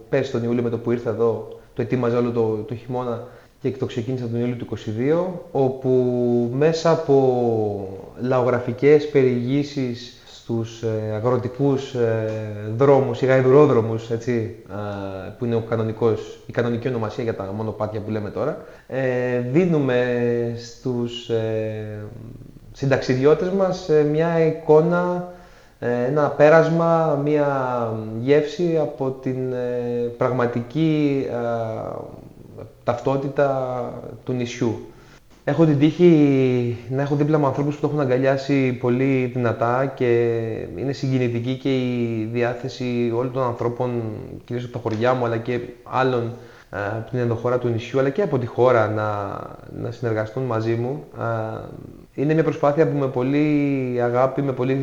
πέρσι 0.09 0.31
τον 0.31 0.43
Ιούλιο 0.43 0.63
με 0.63 0.69
το 0.69 0.77
που 0.77 0.91
ήρθα 0.91 1.09
εδώ, 1.09 1.59
το 1.73 1.81
ετοίμαζα 1.81 2.17
όλο 2.17 2.31
το, 2.31 2.63
το 2.67 2.75
χειμώνα 2.75 3.27
και 3.61 3.71
το 3.71 3.85
ξεκίνησα 3.85 4.27
τον 4.27 4.39
Ιούλιο 4.39 4.55
του 4.55 4.67
2022, 4.69 5.25
όπου 5.51 5.89
μέσα 6.53 6.91
από 6.91 8.13
λαογραφικές 8.21 9.09
περιηγήσεις 9.09 10.15
στους 10.25 10.83
ε, 10.83 11.13
αγροτικούς 11.15 11.93
ε, 11.93 12.31
δρόμους 12.77 13.21
ή 13.21 13.25
γαϊδουρόδρομους, 13.25 14.11
έτσι, 14.11 14.55
που 15.37 15.45
είναι 15.45 15.55
ο 15.55 15.61
κανονικός, 15.69 16.39
η 16.45 16.51
κανονική 16.51 16.87
ονομασία 16.87 17.23
για 17.23 17.35
τα 17.35 17.51
μονοπάτια 17.55 17.99
που 17.99 18.11
λέμε 18.11 18.29
τώρα, 18.29 18.65
ε, 18.87 19.39
δίνουμε 19.39 20.05
στους 20.57 21.29
συνταξιδιώτες 22.75 23.49
μας 23.49 23.89
μια 24.11 24.45
εικόνα, 24.45 25.33
ένα 25.79 26.29
πέρασμα, 26.29 27.19
μια 27.23 27.47
γεύση 28.21 28.77
από 28.81 29.09
την 29.09 29.53
πραγματική 30.17 31.25
ταυτότητα 32.83 33.81
του 34.23 34.33
νησιού. 34.33 34.79
Έχω 35.47 35.65
την 35.65 35.79
τύχη 35.79 36.77
να 36.89 37.01
έχω 37.01 37.15
δίπλα 37.15 37.37
μου 37.37 37.45
ανθρώπους 37.45 37.75
που 37.75 37.81
το 37.81 37.87
έχουν 37.87 37.99
αγκαλιάσει 37.99 38.73
πολύ 38.73 39.31
δυνατά 39.33 39.85
και 39.95 40.39
είναι 40.77 40.91
συγκινητική 40.91 41.57
και 41.57 41.75
η 41.75 42.29
διάθεση 42.31 43.11
όλων 43.15 43.31
των 43.31 43.43
ανθρώπων, 43.43 44.01
κυρίως 44.45 44.65
από 44.65 44.73
τα 44.73 44.79
χωριά 44.79 45.13
μου, 45.13 45.25
αλλά 45.25 45.37
και 45.37 45.59
άλλων 45.83 46.33
ε, 46.71 46.77
από 46.97 47.09
την 47.09 47.19
ενδοχώρα 47.19 47.57
του 47.57 47.67
νησιού, 47.67 47.99
αλλά 47.99 48.09
και 48.09 48.21
από 48.21 48.37
τη 48.37 48.45
χώρα 48.45 48.87
να, 48.87 49.39
να 49.81 49.91
συνεργαστούν 49.91 50.43
μαζί 50.43 50.73
μου. 50.75 51.03
Ε, 52.15 52.21
είναι 52.21 52.33
μια 52.33 52.43
προσπάθεια 52.43 52.87
που 52.87 52.97
με 52.97 53.07
πολύ 53.07 53.97
αγάπη, 54.01 54.41
με 54.41 54.51
πολύ 54.51 54.73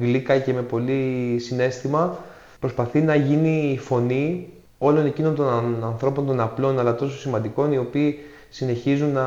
γλύκα 0.00 0.38
και 0.38 0.52
με 0.52 0.62
πολύ 0.62 1.36
συνέστημα 1.38 2.18
προσπαθεί 2.60 3.00
να 3.00 3.14
γίνει 3.14 3.70
η 3.72 3.78
φωνή 3.78 4.48
όλων 4.78 5.06
εκείνων 5.06 5.34
των 5.34 5.84
ανθρώπων 5.84 6.26
των 6.26 6.40
απλών 6.40 6.78
αλλά 6.78 6.94
τόσο 6.94 7.18
σημαντικών 7.18 7.72
οι 7.72 7.78
οποίοι 7.78 8.18
συνεχίζουν 8.48 9.12
να 9.12 9.26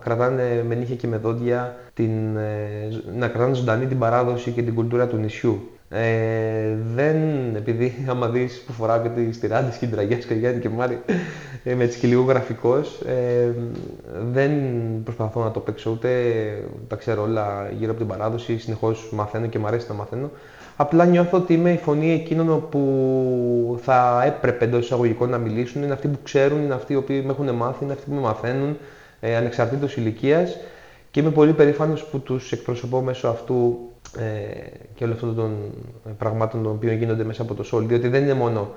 κρατάνε 0.00 0.64
με 0.68 0.74
νύχια 0.74 0.96
και 0.96 1.06
με 1.06 1.16
δόντια, 1.16 1.76
την, 1.94 2.36
ε, 2.36 2.88
να 3.18 3.28
κρατάνε 3.28 3.54
ζωντανή 3.54 3.86
την 3.86 3.98
παράδοση 3.98 4.50
και 4.50 4.62
την 4.62 4.74
κουλτούρα 4.74 5.06
του 5.06 5.16
νησιού. 5.16 5.68
Ε, 5.90 6.74
δεν, 6.94 7.16
επειδή 7.56 8.06
άμα 8.08 8.28
δεις 8.28 8.62
που 8.66 8.72
φοράω 8.72 9.00
και 9.00 9.08
τις 9.08 9.40
τυράντες 9.40 9.76
και 9.76 9.86
την 9.86 9.94
τραγιάς 9.94 10.24
και 10.24 10.34
Γιάννη 10.34 10.60
και 10.60 10.68
Μάρη, 10.68 11.00
ε, 11.64 11.74
με 11.74 11.86
και 11.86 12.06
λίγο 12.06 12.22
γραφικός, 12.22 13.00
ε, 13.06 13.52
δεν 14.32 14.52
προσπαθώ 15.04 15.42
να 15.42 15.50
το 15.50 15.60
παίξω 15.60 15.90
ούτε 15.90 16.08
τα 16.88 16.96
ξέρω 16.96 17.22
όλα 17.22 17.70
γύρω 17.78 17.90
από 17.90 18.00
την 18.00 18.08
παράδοση, 18.08 18.58
συνεχώς 18.58 19.08
μαθαίνω 19.12 19.46
και 19.46 19.58
μου 19.58 19.66
αρέσει 19.66 19.86
να 19.88 19.94
μαθαίνω. 19.94 20.30
Απλά 20.76 21.04
νιώθω 21.04 21.36
ότι 21.36 21.52
είμαι 21.52 21.72
η 21.72 21.76
φωνή 21.76 22.12
εκείνων 22.12 22.68
που 22.68 23.80
θα 23.82 24.22
έπρεπε 24.26 24.64
εντός 24.64 24.84
εισαγωγικών 24.84 25.30
να 25.30 25.38
μιλήσουν. 25.38 25.82
Είναι 25.82 25.92
αυτοί 25.92 26.08
που 26.08 26.18
ξέρουν, 26.22 26.62
είναι 26.62 26.74
αυτοί 26.74 26.92
οι 26.92 26.96
οποίοι 26.96 27.22
με 27.24 27.32
έχουν 27.32 27.54
μάθει, 27.54 27.84
είναι 27.84 27.92
αυτοί 27.92 28.04
που 28.08 28.14
με 28.14 28.20
μαθαίνουν, 28.20 28.76
ε, 29.20 29.36
ανεξαρτήτως 29.36 29.96
ηλικίας. 29.96 30.56
Και 31.18 31.24
είμαι 31.24 31.32
πολύ 31.32 31.52
περήφανος 31.52 32.04
που 32.04 32.20
τους 32.20 32.52
εκπροσωπώ 32.52 33.00
μέσω 33.00 33.28
αυτού 33.28 33.78
ε, 34.18 34.22
και 34.94 35.04
όλων 35.04 35.14
αυτών 35.14 35.34
των 35.34 35.56
πραγμάτων 36.18 36.62
των 36.62 36.72
οποίων 36.72 36.96
γίνονται 36.96 37.24
μέσα 37.24 37.42
από 37.42 37.54
το 37.54 37.64
Soul. 37.72 37.82
Διότι 37.86 38.08
δεν 38.08 38.22
είναι 38.22 38.34
μόνο 38.34 38.70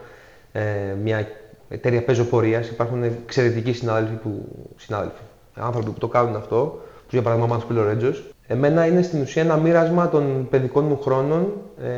ε, 0.51 0.61
μια 1.03 1.27
εταιρεία 1.69 2.03
πεζοπορίας, 2.03 2.69
υπάρχουν 2.69 3.03
εξαιρετικοί 3.03 3.73
συνάδελφοι, 3.73 4.13
που, 4.13 4.47
συνάδελφοι, 4.75 5.21
άνθρωποι 5.55 5.89
που 5.89 5.99
το 5.99 6.07
κάνουν 6.07 6.35
αυτό, 6.35 6.81
για 7.09 7.21
παράδειγμα 7.21 7.49
ο 7.49 7.53
Μάνος 7.53 7.67
Πιλορέτζος, 7.67 8.33
Εμένα 8.47 8.85
είναι 8.85 9.01
στην 9.01 9.21
ουσία 9.21 9.41
ένα 9.41 9.57
μοίρασμα 9.57 10.09
των 10.09 10.47
παιδικών 10.49 10.85
μου 10.85 10.99
χρόνων 11.01 11.53
ε, 11.81 11.89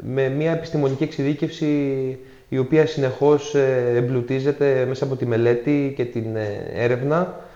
με 0.00 0.28
μια 0.28 0.52
επιστημονική 0.52 1.02
εξειδίκευση 1.02 1.66
η 2.48 2.58
οποία 2.58 2.86
συνεχώς 2.86 3.54
ε, 3.54 3.92
εμπλουτίζεται 3.96 4.84
μέσα 4.88 5.04
από 5.04 5.16
τη 5.16 5.26
μελέτη 5.26 5.92
και 5.96 6.04
την 6.04 6.36
ε, 6.36 6.70
έρευνα 6.74 7.20
ε, 7.20 7.48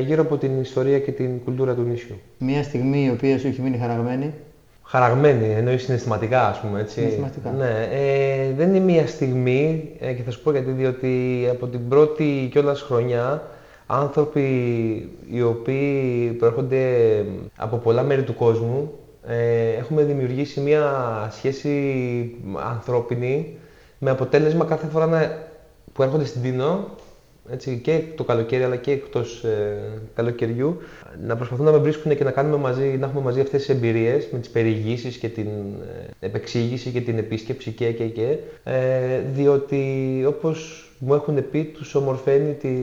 γύρω 0.00 0.22
από 0.22 0.36
την 0.36 0.60
ιστορία 0.60 0.98
και 0.98 1.12
την 1.12 1.44
κουλτούρα 1.44 1.74
του 1.74 1.82
νησιού. 1.82 2.16
Μια 2.38 2.62
στιγμή 2.62 3.04
η 3.04 3.10
οποία 3.10 3.38
σου 3.38 3.46
έχει 3.46 3.60
μείνει 3.60 3.78
χαραγμένη. 3.78 4.34
Χαραγμένη, 4.82 5.52
εννοείς 5.52 5.82
συναισθηματικά, 5.82 6.48
ας 6.48 6.60
πούμε, 6.60 6.80
έτσι. 6.80 6.94
Συναισθηματικά. 6.94 7.50
Ναι, 7.50 7.88
ε, 7.92 8.52
δεν 8.52 8.68
είναι 8.68 8.84
μια 8.84 9.06
στιγμή, 9.06 9.90
και 9.98 10.22
θα 10.24 10.30
σου 10.30 10.42
πω 10.42 10.50
γιατί, 10.50 10.70
διότι 10.70 11.46
από 11.50 11.66
την 11.66 11.88
πρώτη 11.88 12.48
κιόλας 12.52 12.80
χρονιά 12.80 13.42
άνθρωποι 13.86 14.42
οι 15.30 15.42
οποίοι 15.42 16.30
προέρχονται 16.38 16.86
από 17.56 17.76
πολλά 17.76 18.02
μέρη 18.02 18.22
του 18.22 18.34
κόσμου. 18.34 18.92
Ε, 19.26 19.68
έχουμε 19.78 20.02
δημιουργήσει 20.02 20.60
μια 20.60 20.92
σχέση 21.32 21.70
ανθρώπινη 22.70 23.56
με 23.98 24.10
αποτέλεσμα 24.10 24.64
κάθε 24.64 24.86
φορά 24.86 25.06
να, 25.06 25.38
που 25.92 26.02
έρχονται 26.02 26.24
στην 26.24 26.42
Τίνο 26.42 26.88
έτσι, 27.50 27.80
και 27.82 28.02
το 28.16 28.24
καλοκαίρι 28.24 28.62
αλλά 28.62 28.76
και 28.76 28.90
εκτός 28.90 29.44
ε, 29.44 29.76
καλοκαιριού 30.14 30.76
να 31.26 31.36
προσπαθούν 31.36 31.64
να 31.64 31.70
με 31.72 31.78
βρίσκουν 31.78 32.16
και 32.16 32.24
να, 32.24 32.30
κάνουμε 32.30 32.56
μαζί, 32.56 32.84
να 32.84 33.06
έχουμε 33.06 33.22
μαζί 33.22 33.40
αυτές 33.40 33.60
τις 33.64 33.74
εμπειρίες 33.74 34.28
με 34.32 34.38
τις 34.38 34.50
περιηγήσεις 34.50 35.16
και 35.16 35.28
την 35.28 35.46
ε, 36.20 36.26
επεξήγηση 36.26 36.90
και 36.90 37.00
την 37.00 37.18
επίσκεψη 37.18 37.70
και 37.70 37.92
και 37.92 38.04
και 38.04 38.36
ε, 38.64 39.20
διότι 39.34 40.24
όπως 40.26 40.86
μου 40.98 41.14
έχουν 41.14 41.50
πει 41.50 41.64
τους 41.64 41.94
ομορφαίνει 41.94 42.52
τη, 42.52 42.82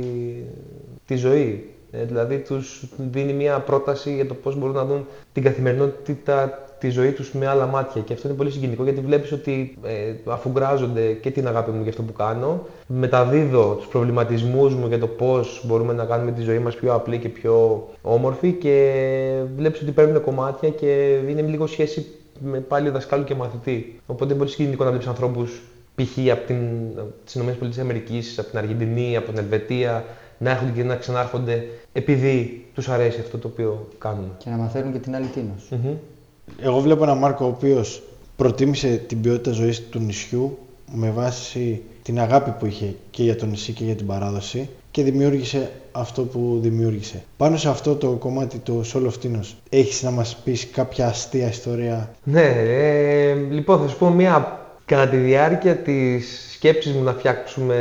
τη 1.05 1.15
ζωή. 1.15 1.69
Ε, 1.91 2.03
δηλαδή 2.03 2.37
τους 2.37 2.83
δίνει 2.97 3.33
μια 3.33 3.59
πρόταση 3.59 4.13
για 4.15 4.25
το 4.27 4.33
πώς 4.33 4.55
μπορούν 4.57 4.75
να 4.75 4.85
δουν 4.85 5.05
την 5.33 5.43
καθημερινότητα 5.43 6.68
τη 6.79 6.89
ζωή 6.89 7.11
τους 7.11 7.33
με 7.33 7.47
άλλα 7.47 7.65
μάτια 7.65 8.01
και 8.01 8.13
αυτό 8.13 8.27
είναι 8.27 8.37
πολύ 8.37 8.51
συγκινητικό 8.51 8.83
γιατί 8.83 8.99
βλέπεις 8.99 9.31
ότι 9.31 9.77
ε, 9.83 10.13
αφουγκράζονται 10.25 11.13
και 11.13 11.31
την 11.31 11.47
αγάπη 11.47 11.71
μου 11.71 11.81
για 11.81 11.89
αυτό 11.89 12.01
που 12.03 12.13
κάνω 12.13 12.65
μεταδίδω 12.87 13.75
τους 13.77 13.87
προβληματισμούς 13.87 14.75
μου 14.75 14.87
για 14.87 14.99
το 14.99 15.07
πώς 15.07 15.63
μπορούμε 15.65 15.93
να 15.93 16.05
κάνουμε 16.05 16.31
τη 16.31 16.41
ζωή 16.41 16.59
μας 16.59 16.75
πιο 16.75 16.93
απλή 16.93 17.17
και 17.17 17.29
πιο 17.29 17.87
όμορφη 18.01 18.51
και 18.51 19.01
βλέπεις 19.55 19.81
ότι 19.81 19.91
παίρνουν 19.91 20.21
κομμάτια 20.21 20.69
και 20.69 21.19
είναι 21.27 21.41
λίγο 21.41 21.67
σχέση 21.67 22.05
με 22.39 22.59
πάλι 22.59 22.89
δασκάλου 22.89 23.23
και 23.23 23.35
μαθητή 23.35 23.99
οπότε 24.05 24.25
είναι 24.29 24.37
πολύ 24.37 24.49
συγκινητικό 24.49 24.83
να 24.83 24.89
βλέπεις 24.89 25.07
ανθρώπους 25.07 25.61
π.χ. 25.95 26.31
από 26.31 26.45
την, 26.45 26.57
τις 27.25 27.35
ΗΠΑ, 27.35 28.41
από 28.41 28.49
την 28.49 28.57
Αργεντινή, 28.57 29.17
από 29.17 29.29
την 29.29 29.37
Ελβετία, 29.37 30.05
να 30.37 30.49
έρχονται 30.49 30.71
και 30.71 30.83
να 30.83 30.95
ξανάρχονται 30.95 31.67
επειδή 31.93 32.65
τους 32.73 32.89
αρέσει 32.89 33.19
αυτό 33.19 33.37
το 33.37 33.47
οποίο 33.47 33.87
κάνουν. 33.97 34.31
Και 34.37 34.49
να 34.49 34.55
μαθαίνουν 34.57 34.91
και 34.91 34.99
την 34.99 35.15
άλλη 35.15 35.25
τίνος. 35.27 35.71
Εγώ 36.61 36.79
βλέπω 36.79 37.03
έναν 37.03 37.17
Μάρκο 37.17 37.45
ο 37.45 37.47
οποίος 37.47 38.01
προτίμησε 38.35 39.03
την 39.07 39.21
ποιότητα 39.21 39.51
ζωής 39.51 39.89
του 39.89 39.99
νησιού 39.99 40.57
με 40.93 41.09
βάση 41.09 41.81
την 42.03 42.19
αγάπη 42.19 42.51
που 42.59 42.65
είχε 42.65 42.95
και 43.11 43.23
για 43.23 43.35
το 43.35 43.45
νησί 43.45 43.71
και 43.71 43.83
για 43.83 43.95
την 43.95 44.05
παράδοση 44.05 44.69
και 44.91 45.03
δημιούργησε 45.03 45.71
αυτό 45.91 46.21
που 46.21 46.59
δημιούργησε. 46.61 47.23
Πάνω 47.37 47.57
σε 47.57 47.69
αυτό 47.69 47.95
το 47.95 48.07
κομμάτι 48.07 48.57
του 48.57 48.81
Soul 48.93 49.03
of 49.05 49.25
Tinos, 49.25 49.53
έχεις 49.69 50.03
να 50.03 50.11
μας 50.11 50.35
πεις 50.43 50.69
κάποια 50.71 51.07
αστεία 51.07 51.47
ιστορία; 51.47 52.13
Ναι, 52.23 52.53
ε, 52.57 53.33
λοιπόν 53.33 53.79
θα 53.79 53.87
σου 53.87 53.97
πω 53.97 54.09
μια 54.09 54.59
κατά 54.85 55.07
τη 55.07 55.17
διάρκεια 55.17 55.75
της 55.75 56.49
σκέψης 56.53 56.91
μου 56.93 57.03
να 57.03 57.13
φτιάξουμε 57.13 57.75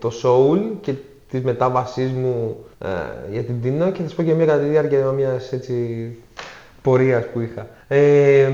το 0.00 0.12
Soul 0.22 0.58
και 0.80 0.92
της 1.30 1.42
μετάβασής 1.42 2.10
μου 2.10 2.56
ε, 2.78 2.88
για 3.32 3.42
την 3.42 3.62
Τίνο 3.62 3.90
και 3.90 4.02
θα 4.02 4.08
σου 4.08 4.16
πω 4.16 4.22
και 4.22 4.34
μια 4.34 4.46
κατά 4.46 4.58
τη 4.58 4.68
διάρκεια 4.68 5.10
μιας 5.10 5.52
έτσι 5.52 5.72
πορείας 6.82 7.24
που 7.32 7.40
είχα. 7.40 7.66
Ε, 7.88 8.50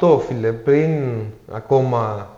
2018, 0.00 0.18
φίλε, 0.28 0.52
πριν 0.52 0.90
ακόμα 1.52 2.30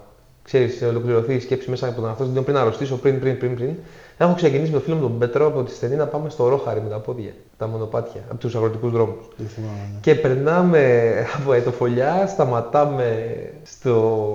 ξέρεις, 0.49 0.83
ολοκληρωθεί 0.83 1.35
η 1.35 1.41
σκέψη 1.41 1.71
μέσα 1.71 1.87
από 1.89 2.01
τον 2.01 2.11
αυτό, 2.11 2.25
πριν 2.25 2.57
αρρωστήσω, 2.57 2.97
πριν, 2.97 3.21
πριν, 3.21 3.39
πριν, 3.39 3.55
πριν, 3.55 3.71
έχω 4.19 4.35
ξεκινήσει 4.35 4.71
με 4.71 4.77
τον 4.77 4.83
φίλο 4.83 4.97
μου 4.97 5.03
τον 5.03 5.19
Πέτρο 5.19 5.47
από 5.47 5.63
τη 5.63 5.75
στενή 5.75 5.95
να 5.95 6.07
πάμε 6.07 6.31
στο 6.31 6.49
Ρόχαρη 6.49 6.81
με 6.81 6.89
τα 6.89 6.99
πόδια, 6.99 7.33
τα 7.57 7.67
μονοπάτια, 7.67 8.21
από 8.31 8.41
τους 8.41 8.55
αγροτικούς 8.55 8.93
δρόμους. 8.93 9.29
Ναι. 9.39 9.47
Και 10.01 10.15
περνάμε 10.15 11.13
από 11.41 11.53
ετοφολιά, 11.53 12.27
σταματάμε 12.27 13.37
στο... 13.63 14.27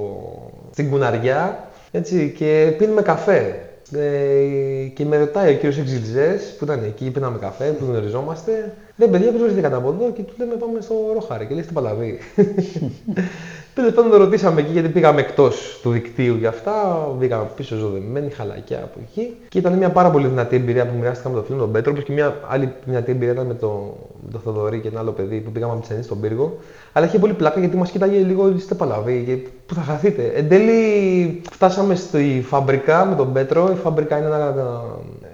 στην 0.72 0.90
κουναριά 0.90 1.68
έτσι, 1.92 2.34
και 2.38 2.74
πίνουμε 2.78 3.02
καφέ. 3.02 3.68
Ε, 3.92 4.88
και 4.88 5.06
με 5.06 5.18
ρωτάει 5.18 5.54
ο 5.54 5.54
κύριος 5.54 5.78
Εξιλζέ 5.78 6.40
που 6.58 6.64
ήταν 6.64 6.84
εκεί, 6.84 7.12
πίναμε 7.12 7.38
καφέ, 7.38 7.66
που 7.66 7.86
γνωριζόμαστε. 7.86 8.74
Λέει 8.98 9.10
παιδιά, 9.10 9.32
πώ 9.32 9.38
βρίσκεται 9.38 9.62
κατά 9.62 9.78
από 9.78 9.90
εδώ 9.90 10.12
και 10.12 10.22
του 10.22 10.34
λέμε 10.38 10.54
πάμε 10.54 10.82
στο 10.82 10.96
Ρόχαρη. 11.14 11.46
Και 11.46 11.54
λέει 11.54 11.64
στην 11.64 11.76
Παλαβή. 11.76 12.20
Τέλος 13.76 13.94
πάντων 13.94 14.12
το 14.12 14.18
ρωτήσαμε 14.18 14.62
εκεί 14.62 14.72
γιατί 14.72 14.90
πήγαμε 14.90 15.22
εκτός 15.22 15.80
του 15.82 15.90
δικτύου 15.90 16.36
για 16.36 16.50
αυτά. 16.50 17.08
Βγήκαμε 17.18 17.50
πίσω 17.56 17.76
ζωδεμένοι, 17.76 18.30
χαλακιά 18.30 18.78
από 18.78 19.00
εκεί. 19.02 19.38
Και 19.50 19.58
ήταν 19.58 19.74
μια 19.74 19.90
πάρα 19.90 20.12
πολύ 20.12 20.28
δυνατή 20.28 20.56
εμπειρία 20.56 20.88
που 20.88 20.98
μοιράστηκα 20.98 21.30
με 21.30 21.36
τον 21.36 21.46
φίλο 21.46 21.58
τον 21.58 21.72
Πέτρο. 21.72 21.92
Όπως 21.92 22.04
και 22.04 22.12
μια 22.12 22.40
άλλη 22.50 22.74
δυνατή 22.86 23.12
εμπειρία 23.12 23.34
ήταν 23.34 23.46
με 23.46 23.54
τον 23.54 23.94
το 24.32 24.40
Θοδωρή 24.40 24.80
και 24.80 24.88
ένα 24.88 25.00
άλλο 25.00 25.12
παιδί 25.12 25.40
που 25.40 25.52
πήγαμε 25.52 25.74
από 25.74 25.88
τη 25.88 26.04
στον 26.04 26.20
πύργο. 26.20 26.58
Αλλά 26.94 27.06
είχε 27.06 27.20
πολύ 27.20 27.34
πλάκα 27.34 27.60
γιατί 27.60 27.78
μας 27.78 27.92
κοίταγε 27.92 28.18
λίγο 28.18 28.50
είστε 28.50 28.76
παλαβή 28.76 29.24
και 29.26 29.36
πού 29.66 29.74
θα 29.74 29.82
χαθείτε. 29.82 30.32
Εν 30.36 30.50
τέλει 30.50 31.42
φτάσαμε 31.52 31.96
στη 31.96 32.44
φαμπρικά 32.48 33.06
με 33.06 33.16
τον 33.16 33.34
Πέτρο. 33.34 33.72
Η 33.72 33.76
φαμπρικά 33.76 34.18
είναι 34.18 34.26
ένα, 34.26 34.84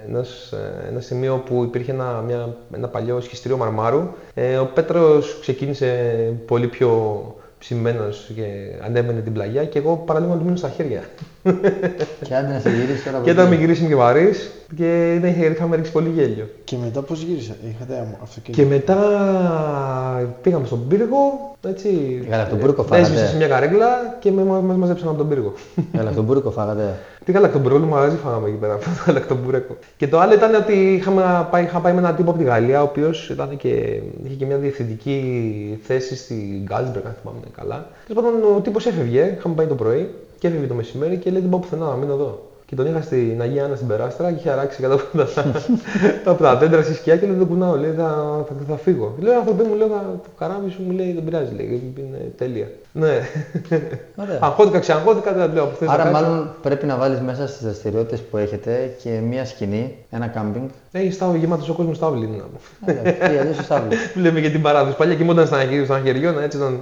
ένας, 0.09 0.53
ένα 0.89 0.99
σημείο 0.99 1.43
που 1.45 1.63
υπήρχε 1.63 1.91
ένα, 1.91 2.23
μια, 2.27 2.55
ένα 2.75 2.87
παλιό 2.87 3.21
σχιστήριο 3.21 3.57
μαρμάρου. 3.57 4.07
Ε, 4.33 4.57
ο 4.57 4.65
Πέτρος 4.65 5.37
ξεκίνησε 5.41 6.13
πολύ 6.45 6.67
πιο 6.67 7.23
ψημένος 7.59 8.31
και 8.35 8.43
ανέβαινε 8.81 9.21
την 9.21 9.33
πλαγιά 9.33 9.65
και 9.65 9.79
εγώ 9.79 10.03
παραλίγο 10.05 10.31
να 10.31 10.37
του 10.37 10.43
μείνω 10.45 10.57
στα 10.57 10.69
χέρια. 10.69 11.03
Και 12.23 12.35
άντε 12.35 12.53
να 12.53 12.59
σε 12.59 12.69
γυρίσει 12.69 13.03
τώρα. 13.03 13.19
και 13.23 13.29
ήταν 13.29 13.47
με 13.47 13.55
γυρίσει 13.55 13.85
και 13.85 13.95
βαρύς 13.95 14.51
και 14.75 15.17
δεν 15.21 15.51
είχαμε 15.51 15.75
ρίξει 15.75 15.91
πολύ 15.91 16.09
γέλιο. 16.09 16.49
Και 16.63 16.75
μετά 16.83 17.01
πώς 17.01 17.21
γύρισα, 17.21 17.55
είχατε 17.69 18.17
αυτοκίνητο. 18.23 18.61
Και 18.61 18.67
μετά 18.67 18.97
πήγαμε 20.41 20.65
στον 20.65 20.87
πύργο. 20.87 21.53
Έτσι, 21.67 21.89
Γαλακτομπούρεκο 22.29 22.83
φάγατε. 22.83 23.01
Έσβησε 23.01 23.27
σε 23.27 23.35
μια 23.35 23.47
καρέκλα 23.47 24.17
και 24.19 24.31
μας 24.31 24.59
μαζέψαν 24.59 25.07
από 25.07 25.17
τον 25.17 25.29
πύργο. 25.29 25.53
Γαλακτομπούρεκο 25.93 26.51
φάγατε. 26.51 26.99
Τι 27.25 27.31
γαλακτομπούρεκο, 27.31 27.77
μαγαζί 27.77 28.15
φάγαμε 28.15 28.47
εκεί 28.47 28.57
πέρα. 28.57 28.73
Αυτό 28.77 28.89
το 28.89 29.03
γαλακτομπούρεκο. 29.05 29.77
Και 29.97 30.07
το 30.07 30.19
άλλο 30.19 30.33
ήταν 30.33 30.55
ότι 30.55 30.93
είχαμε 30.93 31.47
πάει, 31.51 31.63
είχα 31.63 31.79
πάει 31.79 31.93
με 31.93 31.99
έναν 31.99 32.15
τύπο 32.15 32.29
από 32.29 32.39
τη 32.39 32.45
Γαλλία, 32.45 32.81
ο 32.81 32.83
οποίος 32.83 33.35
είχε 34.23 34.35
και 34.37 34.45
μια 34.45 34.57
διευθυντική 34.57 35.79
θέση 35.83 36.15
στη 36.15 36.63
Carlsberg, 36.63 37.05
αν 37.05 37.15
θυμάμαι 37.21 37.39
καλά. 37.57 37.87
Τέλος 38.07 38.23
πάντων, 38.23 38.55
ο 38.55 38.59
τύπος 38.59 38.85
έφευγε, 38.85 39.35
είχαμε 39.37 39.55
πάει 39.55 39.65
το 39.65 39.75
πρωί 39.75 40.09
και 40.39 40.47
έφευγε 40.47 40.67
το 40.67 40.73
μεσημέρι 40.73 41.17
και 41.17 41.31
λέει 41.31 41.41
δεν 41.41 41.49
πάω 41.49 41.59
πουθενά, 41.59 41.85
να 41.85 41.95
μείνω 41.95 42.13
εδώ. 42.13 42.48
Και 42.69 42.75
τον 42.75 42.85
είχα 42.85 43.01
στην 43.01 43.41
Αγία 43.41 43.63
Άννα 43.63 43.75
στην 43.75 43.87
Περάστρα 43.87 44.31
και 44.31 44.39
είχε 44.39 44.49
αράξει 44.49 44.81
κάτω 44.81 44.93
από 44.93 45.17
τα, 46.23 46.31
από 46.31 46.43
τα 46.43 46.55
δέντρα 46.55 46.81
στη 46.81 46.93
σκιά 46.93 47.17
και 47.17 47.25
λέει 47.25 47.35
δεν 47.35 47.47
κουνάω, 47.47 47.75
λέει 47.75 47.93
θα, 47.97 48.05
θα, 48.47 48.53
θα, 48.67 48.77
φύγω. 48.77 49.15
Λέω 49.19 49.39
άνθρωπε 49.39 49.63
μου, 49.63 49.75
λέω 49.75 49.87
το 50.23 50.29
καράβι 50.37 50.69
σου 50.69 50.81
μου 50.81 50.91
λέει 50.91 51.13
δεν 51.13 51.23
πειράζει, 51.23 51.55
λέει, 51.55 51.93
είναι 51.97 52.31
τέλεια. 52.37 52.67
Ναι. 52.91 53.19
Αγχώθηκα, 54.39 54.79
ξεαγχώθηκα, 54.79 55.33
δεν 55.33 55.53
λέω 55.53 55.63
από 55.63 55.85
Άρα 55.91 56.11
μάλλον 56.11 56.49
πρέπει 56.61 56.85
να 56.85 56.97
βάλεις 56.97 57.19
μέσα 57.19 57.47
στις 57.47 57.63
δραστηριότητες 57.63 58.21
που 58.21 58.37
έχετε 58.37 58.95
και 59.03 59.09
μία 59.09 59.45
σκηνή, 59.45 59.95
ένα 60.09 60.27
κάμπινγκ. 60.27 60.69
Έχει 60.91 61.11
στάβλο 61.11 61.37
γεμάτος 61.37 61.69
ο 61.69 61.73
κόσμος 61.73 61.95
στάβλη 61.95 62.25
είναι 62.25 62.43
να 62.85 63.01
Τι 63.03 63.37
αλλιώς 63.37 63.57
ο 63.59 63.63
στάβλη. 63.63 63.95
Λέμε 64.15 64.39
για 64.39 64.49
την 64.51 64.61
παράδοση. 64.61 64.97
Παλιά 64.97 65.15
κοιμόταν 65.15 65.45
στα 65.45 65.99
χεριών, 66.03 66.41
έτσι 66.43 66.57
όταν 66.57 66.79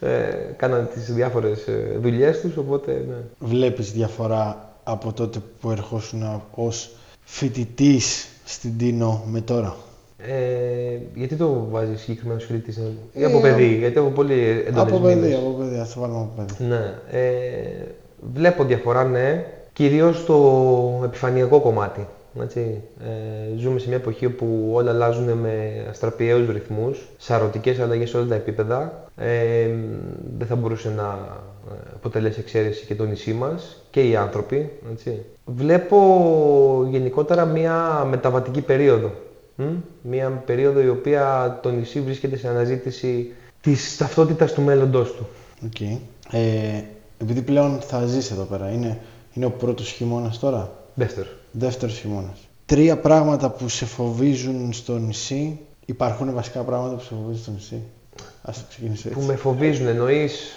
ε, 0.00 0.08
κάναν 0.56 0.88
τις 0.94 1.14
διάφορες 1.14 1.66
ε, 1.66 1.98
δουλειές 2.02 2.40
τους, 2.40 2.56
οπότε 2.56 2.92
ναι. 2.92 3.16
Βλέπεις 3.38 3.92
διαφορά 3.92 4.73
από 4.84 5.12
τότε 5.12 5.38
που 5.60 5.70
ερχόσουν 5.70 6.42
ως 6.54 6.90
φοιτητής 7.24 8.28
στην 8.44 8.78
Τίνο 8.78 9.22
με 9.26 9.40
τώρα; 9.40 9.76
Ε, 10.18 10.98
γιατί 11.14 11.36
το 11.36 11.66
βάζεις 11.70 12.00
συγκεκριμένο 12.00 12.40
φοιτητής 12.40 12.76
ε, 12.76 13.20
ή 13.20 13.24
από 13.24 13.40
παιδί, 13.40 13.76
γιατί 13.76 13.98
έχω 13.98 14.08
πολύ 14.08 14.64
έντονες 14.66 14.92
Από 14.92 14.98
παιδί, 14.98 15.34
από 15.34 15.50
παιδί, 15.50 15.78
ας 15.78 15.92
το 15.92 16.00
βάλουμε 16.00 16.18
από 16.20 16.30
παιδί. 16.36 16.64
Ναι. 16.64 16.94
Ε, 17.10 17.84
βλέπω 18.34 18.64
διαφορά, 18.64 19.04
ναι, 19.04 19.44
κυρίως 19.72 20.18
στο 20.18 21.00
επιφανειακό 21.04 21.60
κομμάτι. 21.60 22.06
Έτσι. 22.42 22.82
Ε, 23.00 23.56
ζούμε 23.58 23.78
σε 23.78 23.88
μια 23.88 23.96
εποχή 23.96 24.26
όπου 24.26 24.70
όλα 24.72 24.90
αλλάζουν 24.90 25.32
με 25.32 25.86
αστραπιαίους 25.90 26.48
ρυθμούς, 26.48 27.08
σαρωτικές 27.18 27.78
αλλαγές 27.78 28.10
σε 28.10 28.16
όλα 28.16 28.26
τα 28.26 28.34
επίπεδα. 28.34 29.08
Ε, 29.16 29.68
δεν 30.38 30.46
θα 30.46 30.56
μπορούσε 30.56 30.90
να 30.90 31.18
αποτελέσει 31.94 32.40
εξαίρεση 32.40 32.86
και 32.86 32.94
το 32.94 33.04
νησί 33.04 33.32
μας 33.32 33.82
και 33.90 34.08
οι 34.08 34.16
άνθρωποι. 34.16 34.70
Έτσι. 34.92 35.24
Βλέπω 35.44 36.86
γενικότερα 36.90 37.44
μια 37.44 38.06
μεταβατική 38.10 38.60
περίοδο. 38.60 39.12
Μια 40.02 40.42
περίοδο 40.46 40.80
η 40.80 40.88
οποία 40.88 41.58
το 41.62 41.70
νησί 41.70 42.00
βρίσκεται 42.00 42.36
σε 42.36 42.48
αναζήτηση 42.48 43.32
της 43.60 43.96
ταυτότητας 43.96 44.52
του 44.52 44.62
μέλλοντός 44.62 45.12
του. 45.12 45.26
Okay. 45.68 45.98
Ε, 46.30 46.82
επειδή 47.18 47.42
πλέον 47.42 47.80
θα 47.80 48.06
ζεις 48.06 48.30
εδώ 48.30 48.44
πέρα, 48.44 48.70
είναι, 48.70 48.98
είναι 49.32 49.46
ο 49.46 49.50
πρώτος 49.50 49.90
χειμώνας 49.90 50.38
τώρα; 50.38 50.72
Δεύτερο. 50.94 51.28
Δεύτερος 51.58 51.98
χειμώνας. 51.98 52.48
Τρία 52.66 52.98
πράγματα 52.98 53.50
που 53.50 53.68
σε 53.68 53.84
φοβίζουν 53.84 54.72
στο 54.72 54.98
νησί. 54.98 55.60
Υπάρχουν 55.86 56.34
βασικά 56.34 56.60
πράγματα 56.60 56.94
που 56.94 57.02
σε 57.02 57.14
φοβίζουν 57.14 57.42
στο 57.42 57.50
νησί. 57.50 57.82
Ας 58.42 58.58
το 58.58 58.64
ξεκινήσω 58.68 59.08
έτσι. 59.08 59.20
Που 59.20 59.26
με 59.26 59.34
φοβίζουν, 59.36 59.86
εννοείς 59.86 60.52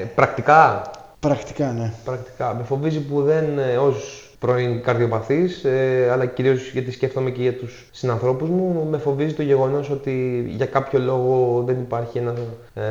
ε, 0.00 0.04
πρακτικά; 0.04 0.90
Πρακτικά, 1.20 1.72
ναι. 1.72 1.92
Πρακτικά. 2.04 2.54
Με 2.54 2.62
φοβίζει 2.62 3.00
που 3.00 3.22
δεν 3.22 3.58
ε, 3.58 3.76
ως 3.76 4.30
πρώην 4.38 4.82
καρδιοπαθής, 4.82 5.64
ε, 5.64 6.08
αλλά 6.12 6.26
κυρίως 6.26 6.70
γιατί 6.72 6.90
σκέφτομαι 6.90 7.30
και 7.30 7.42
για 7.42 7.54
τους 7.54 7.88
συνανθρώπους 7.90 8.48
μου, 8.48 8.86
με 8.90 8.98
φοβίζει 8.98 9.34
το 9.34 9.42
γεγονός 9.42 9.90
ότι 9.90 10.44
για 10.48 10.66
κάποιο 10.66 10.98
λόγο 10.98 11.62
δεν 11.66 11.80
υπάρχει 11.80 12.18
ένα, 12.18 12.34
ε, 12.74 12.82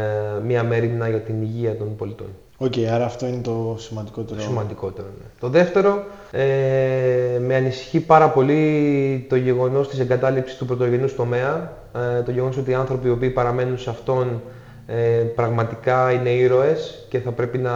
μία 0.45 0.63
μέριμνα 0.63 1.09
για 1.09 1.19
την 1.19 1.41
υγεία 1.41 1.75
των 1.77 1.95
πολιτών. 1.95 2.27
OK, 2.61 2.71
okay, 2.75 2.83
άρα 2.83 3.05
αυτό 3.05 3.27
είναι 3.27 3.41
το 3.41 3.75
σημαντικότερο. 3.79 4.35
Το 4.35 4.41
σημαντικότερο, 4.41 5.07
ναι. 5.07 5.25
Το 5.39 5.49
δεύτερο, 5.49 6.03
ε, 6.31 7.39
με 7.39 7.55
ανησυχεί 7.55 7.99
πάρα 7.99 8.29
πολύ 8.29 9.25
το 9.29 9.35
γεγονός 9.35 9.89
της 9.89 9.99
εγκατάλειψης 9.99 10.57
του 10.57 10.65
πρωτογενούς 10.65 11.15
τομέα, 11.15 11.73
ε, 12.17 12.21
το 12.21 12.31
γεγονός 12.31 12.57
ότι 12.57 12.71
οι 12.71 12.73
άνθρωποι 12.73 13.07
οι 13.07 13.11
οποίοι 13.11 13.29
παραμένουν 13.29 13.77
σε 13.77 13.89
αυτόν 13.89 14.41
ε, 14.87 15.23
πραγματικά 15.35 16.11
είναι 16.11 16.29
ήρωες 16.29 17.05
και 17.09 17.19
θα 17.19 17.31
πρέπει 17.31 17.57
να, 17.57 17.73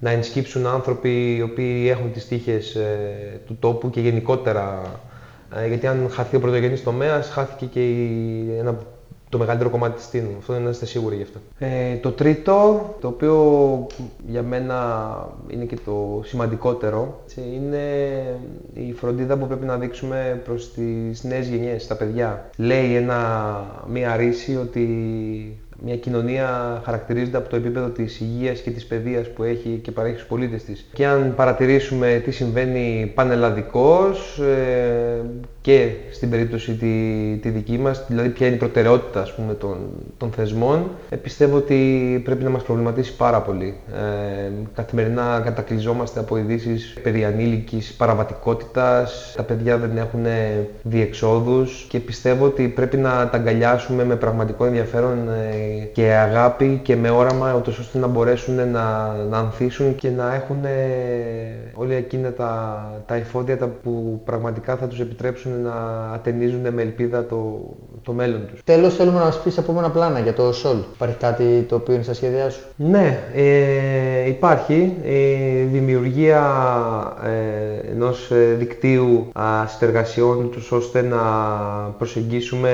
να 0.00 0.10
ενσκύψουν 0.10 0.66
άνθρωποι 0.66 1.36
οι 1.36 1.42
οποίοι 1.42 1.86
έχουν 1.90 2.12
τις 2.12 2.28
τύχες 2.28 2.74
ε, 2.74 3.40
του 3.46 3.56
τόπου 3.60 3.90
και 3.90 4.00
γενικότερα 4.00 4.82
ε, 5.56 5.66
γιατί 5.66 5.86
αν 5.86 6.08
χαθεί 6.10 6.36
ο 6.36 6.40
πρωτογενής 6.40 6.82
τομέας, 6.82 7.28
χάθηκε 7.28 7.66
και 7.66 7.90
η, 7.90 8.56
ένα, 8.58 8.78
το 9.32 9.38
μεγαλύτερο 9.38 9.70
κομμάτι 9.70 9.96
της 9.96 10.08
τίνου. 10.08 10.34
Αυτό 10.38 10.54
είναι 10.54 10.64
να 10.64 10.70
είστε 10.70 10.86
σίγουροι 10.86 11.16
γι' 11.16 11.22
αυτό. 11.22 11.38
Ε, 11.58 11.96
το 11.96 12.10
τρίτο, 12.10 12.88
το 13.00 13.08
οποίο 13.08 13.86
για 14.26 14.42
μένα 14.42 14.78
είναι 15.48 15.64
και 15.64 15.76
το 15.84 16.22
σημαντικότερο, 16.24 17.20
είναι 17.54 17.86
η 18.74 18.92
φροντίδα 18.92 19.36
που 19.36 19.46
πρέπει 19.46 19.64
να 19.64 19.76
δείξουμε 19.76 20.40
προς 20.44 20.72
τις 20.72 21.24
νέες 21.24 21.48
γενιές, 21.48 21.86
τα 21.86 21.96
παιδιά. 21.96 22.50
Λέει 22.56 22.94
ένα, 22.94 23.20
μία 23.88 24.16
ρίση 24.16 24.56
ότι 24.56 24.86
μια 25.84 25.96
κοινωνία 25.96 26.80
χαρακτηρίζεται 26.84 27.36
από 27.36 27.48
το 27.48 27.56
επίπεδο 27.56 27.88
της 27.88 28.20
υγείας 28.20 28.60
και 28.60 28.70
της 28.70 28.86
παιδείας 28.86 29.28
που 29.28 29.42
έχει 29.42 29.80
και 29.82 29.90
παρέχει 29.90 30.14
στους 30.14 30.28
πολίτες 30.28 30.64
της. 30.64 30.88
Και 30.92 31.06
αν 31.06 31.34
παρατηρήσουμε 31.34 32.22
τι 32.24 32.30
συμβαίνει 32.30 33.12
πανελλαδικώς 33.14 34.38
ε, 34.38 35.22
και 35.62 35.90
στην 36.12 36.30
περίπτωση 36.30 36.72
τη, 36.72 37.38
τη 37.42 37.48
δική 37.48 37.78
μας, 37.78 38.04
δηλαδή 38.08 38.28
ποια 38.28 38.46
είναι 38.46 38.56
η 38.56 38.58
προτεραιότητα 38.58 39.20
ας 39.20 39.34
πούμε, 39.34 39.54
των, 39.54 39.76
των 40.18 40.30
θεσμών, 40.30 40.90
ε, 41.08 41.16
πιστεύω 41.16 41.56
ότι 41.56 42.20
πρέπει 42.24 42.44
να 42.44 42.50
μας 42.50 42.62
προβληματίσει 42.62 43.16
πάρα 43.16 43.40
πολύ. 43.40 43.76
Ε, 43.94 44.50
καθημερινά 44.74 45.40
κατακλυζόμαστε 45.44 46.20
από 46.20 46.36
ειδήσεις 46.36 46.94
περί 47.02 47.24
ανήλικης 47.24 47.92
παραβατικότητας, 47.92 49.32
τα 49.36 49.42
παιδιά 49.42 49.76
δεν 49.78 49.96
έχουν 49.96 50.24
διεξόδους 50.82 51.86
και 51.88 51.98
πιστεύω 51.98 52.44
ότι 52.44 52.68
πρέπει 52.68 52.96
να 52.96 53.10
τα 53.10 53.36
αγκαλιάσουμε 53.36 54.04
με 54.04 54.16
πραγματικό 54.16 54.64
ενδιαφέρον 54.64 55.28
ε, 55.28 55.84
και 55.92 56.12
αγάπη 56.12 56.80
και 56.82 56.96
με 56.96 57.10
όραμα 57.10 57.54
ούτως 57.56 57.78
ώστε 57.78 57.98
να 57.98 58.06
μπορέσουν 58.06 58.54
να, 58.54 59.16
να 59.30 59.38
ανθίσουν 59.38 59.94
και 59.94 60.10
να 60.10 60.34
έχουν 60.34 60.64
όλα 61.74 61.94
εκείνα 61.94 62.32
τα, 62.32 63.02
τα 63.06 63.14
εφόδια 63.14 63.58
τα 63.58 63.66
που 63.82 64.20
πραγματικά 64.24 64.76
θα 64.76 64.86
τους 64.86 65.00
επιτρέψουν 65.00 65.51
να 65.62 65.74
ατενίζουν 66.14 66.60
με 66.72 66.82
ελπίδα 66.82 67.26
το, 67.26 67.60
το 68.02 68.12
μέλλον 68.12 68.46
τους. 68.46 68.60
Τέλος 68.64 68.94
θέλουμε 68.94 69.18
να 69.18 69.24
μας 69.24 69.40
πεις 69.42 69.58
επόμενα 69.58 69.90
πλάνα 69.90 70.18
για 70.18 70.32
το 70.32 70.52
ΣΟΛ. 70.52 70.76
Υπάρχει 70.94 71.16
κάτι 71.16 71.64
το 71.68 71.74
οποίο 71.74 71.94
είναι 71.94 72.02
στα 72.02 72.14
σχέδιά 72.14 72.50
σου; 72.50 72.60
Ναι, 72.76 73.18
ε, 73.34 74.28
υπάρχει 74.28 74.96
η 75.04 75.62
δημιουργία 75.72 76.42
ε, 77.24 77.90
ενός 77.90 78.30
ε, 78.30 78.54
δικτύου 78.58 79.26
α, 79.32 79.66
συνεργασιών 79.66 80.50
τους 80.50 80.72
ώστε 80.72 81.02
να 81.02 81.18
προσεγγίσουμε 81.98 82.70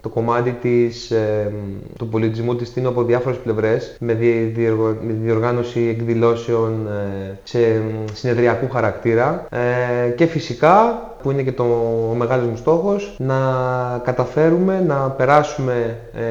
το 0.00 0.08
κομμάτι 0.08 0.56
της, 0.60 1.10
ε, 1.10 1.52
του 1.98 2.08
πολιτισμού 2.08 2.56
της 2.56 2.72
Τίνου 2.72 2.88
από 2.88 3.02
διάφορες 3.04 3.38
πλευρές 3.38 3.96
με, 4.00 4.12
δι, 4.14 4.54
με 5.00 5.12
διοργάνωση 5.22 5.80
εκδηλώσεων 5.98 6.86
ε, 6.86 7.38
σε 7.42 7.58
συνεδριακού 8.12 8.68
χαρακτήρα 8.70 9.46
ε, 9.50 10.10
και 10.10 10.26
φυσικά 10.26 11.11
που 11.22 11.30
είναι 11.30 11.42
και 11.42 11.52
το 11.52 11.64
ο 12.10 12.14
μεγάλος 12.14 12.46
μου 12.46 12.56
στόχος, 12.56 13.14
να 13.18 13.36
καταφέρουμε 14.04 14.80
να 14.80 15.10
περάσουμε 15.10 15.98
ε, 16.14 16.22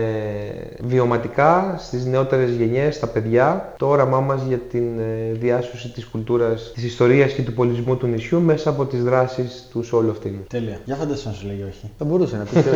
βιωματικά 0.79 1.75
στις 1.77 2.05
νεότερες 2.05 2.49
γενιές, 2.49 2.95
στα 2.95 3.07
παιδιά, 3.07 3.73
το 3.77 3.87
όραμά 3.87 4.19
μας 4.19 4.41
για 4.47 4.57
την 4.57 4.99
ε, 4.99 5.31
διάσωση 5.33 5.89
της 5.89 6.05
κουλτούρας, 6.05 6.71
της 6.73 6.83
ιστορίας 6.83 7.31
και 7.31 7.41
του 7.41 7.53
πολιτισμού 7.53 7.97
του 7.97 8.07
νησιού 8.07 8.41
μέσα 8.41 8.69
από 8.69 8.85
τις 8.85 9.03
δράσεις 9.03 9.67
τους 9.71 9.93
όλου 9.93 10.11
αυτήν. 10.11 10.33
Τέλεια. 10.49 10.79
Για 10.85 10.95
φαντάσου 10.95 11.27
να 11.27 11.33
σου 11.33 11.47
λέγει 11.47 11.63
όχι. 11.63 11.91
Θα 11.97 12.05
μπορούσε 12.05 12.37
να 12.37 12.43
πει 12.43 12.57
όχι. 12.57 12.67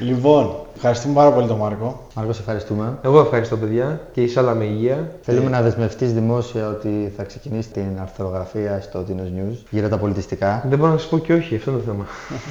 λοιπόν, 0.10 0.54
ευχαριστούμε 0.76 1.14
πάρα 1.14 1.32
πολύ 1.32 1.46
τον 1.46 1.56
Μάρκο. 1.56 2.06
Μάρκο, 2.14 2.32
σε 2.32 2.40
ευχαριστούμε. 2.40 2.98
Εγώ 3.02 3.20
ευχαριστώ 3.20 3.56
παιδιά 3.56 4.00
και 4.12 4.22
η 4.22 4.28
σάλα 4.28 4.54
με 4.54 4.64
υγεία. 4.64 5.10
Θέλουμε 5.20 5.50
να 5.50 5.62
δεσμευτείς 5.62 6.12
δημόσια 6.12 6.68
ότι 6.68 7.12
θα 7.16 7.22
ξεκινήσει 7.22 7.70
την 7.70 8.00
αρθρογραφία 8.00 8.80
στο 8.80 9.04
Tinos 9.08 9.40
News 9.40 9.56
γύρω 9.70 9.88
τα 9.88 9.98
πολιτιστικά. 9.98 10.64
Δεν 10.68 10.78
μπορώ 10.78 10.95
να 10.96 11.02
σα 11.02 11.08
πω 11.08 11.18
και 11.18 11.32
όχι, 11.32 11.56
αυτό 11.56 11.70
είναι 11.70 11.80
το 11.80 11.86
θέμα. 11.86 12.06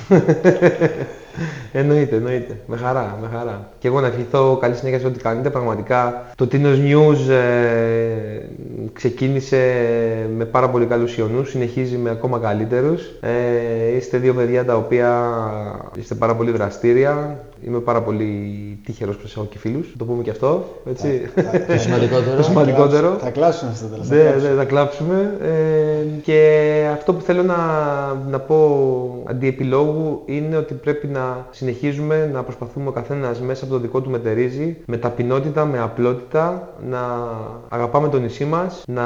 εννοείται, 1.81 2.15
εννοείται. 2.15 2.57
Με 2.67 2.77
χαρά, 2.77 3.17
με 3.21 3.27
χαρά. 3.37 3.69
Και 3.79 3.87
εγώ 3.87 4.01
να 4.01 4.07
ευχηθώ 4.07 4.57
καλή 4.61 4.75
συνέχεια 4.75 4.99
σε 4.99 5.07
ό,τι 5.07 5.19
κάνετε. 5.19 5.49
Πραγματικά 5.49 6.25
το 6.35 6.47
Tinos 6.51 6.77
News 6.77 7.29
ε, 7.29 8.39
ξεκίνησε 8.93 9.57
με 10.35 10.45
πάρα 10.45 10.69
πολύ 10.69 10.85
καλούς 10.85 11.17
ιονούς, 11.17 11.49
συνεχίζει 11.49 11.97
με 11.97 12.09
ακόμα 12.09 12.39
καλύτερους. 12.39 13.03
Ε, 13.21 13.95
είστε 13.95 14.17
δύο 14.17 14.33
παιδιά 14.33 14.65
τα 14.65 14.75
οποία 14.75 15.33
είστε 15.99 16.15
πάρα 16.15 16.35
πολύ 16.35 16.51
δραστήρια. 16.51 17.39
Είμαι 17.65 17.79
πάρα 17.79 18.01
πολύ 18.01 18.79
τυχερό 18.85 19.11
που 19.11 19.29
έχω 19.35 19.45
και 19.45 19.57
φίλους. 19.57 19.93
Το 19.97 20.05
πούμε 20.05 20.23
και 20.23 20.29
αυτό. 20.29 20.65
Έτσι. 20.89 21.21
Το 21.67 21.77
σημαντικότερο. 21.77 22.35
το 22.37 22.43
σημαντικότερο. 22.43 23.17
Θα 23.19 23.29
κλάψουμε 23.29 23.71
στο 23.75 23.87
τέλος. 23.87 24.09
Ναι, 24.09 24.49
ναι, 24.49 24.55
θα 24.55 24.65
κλάψουμε. 24.65 25.37
Ε, 25.41 26.19
και 26.21 26.89
αυτό 26.93 27.13
που 27.13 27.21
θέλω 27.21 27.43
να, 27.43 27.57
να 28.29 28.39
πω 28.39 29.23
αντί 29.25 29.47
επιλόγου 29.47 30.21
είναι 30.25 30.57
ότι 30.57 30.73
πρέπει 30.73 31.07
να 31.07 31.47
συνεχίζουμε 31.51 32.29
να 32.33 32.43
προσπαθούμε 32.43 32.89
ο 32.89 32.91
καθένας 32.91 33.41
μέσα 33.41 33.63
από 33.63 33.73
το 33.73 33.79
δικό 33.79 34.01
του 34.01 34.09
μετερίζει, 34.09 34.77
με 34.85 34.97
ταπεινότητα, 34.97 35.65
με 35.65 35.79
απλότητα, 35.79 36.73
να 36.89 36.99
αγαπάμε 37.69 38.09
το 38.09 38.19
νησί 38.19 38.45
μας, 38.45 38.74
να 38.87 39.03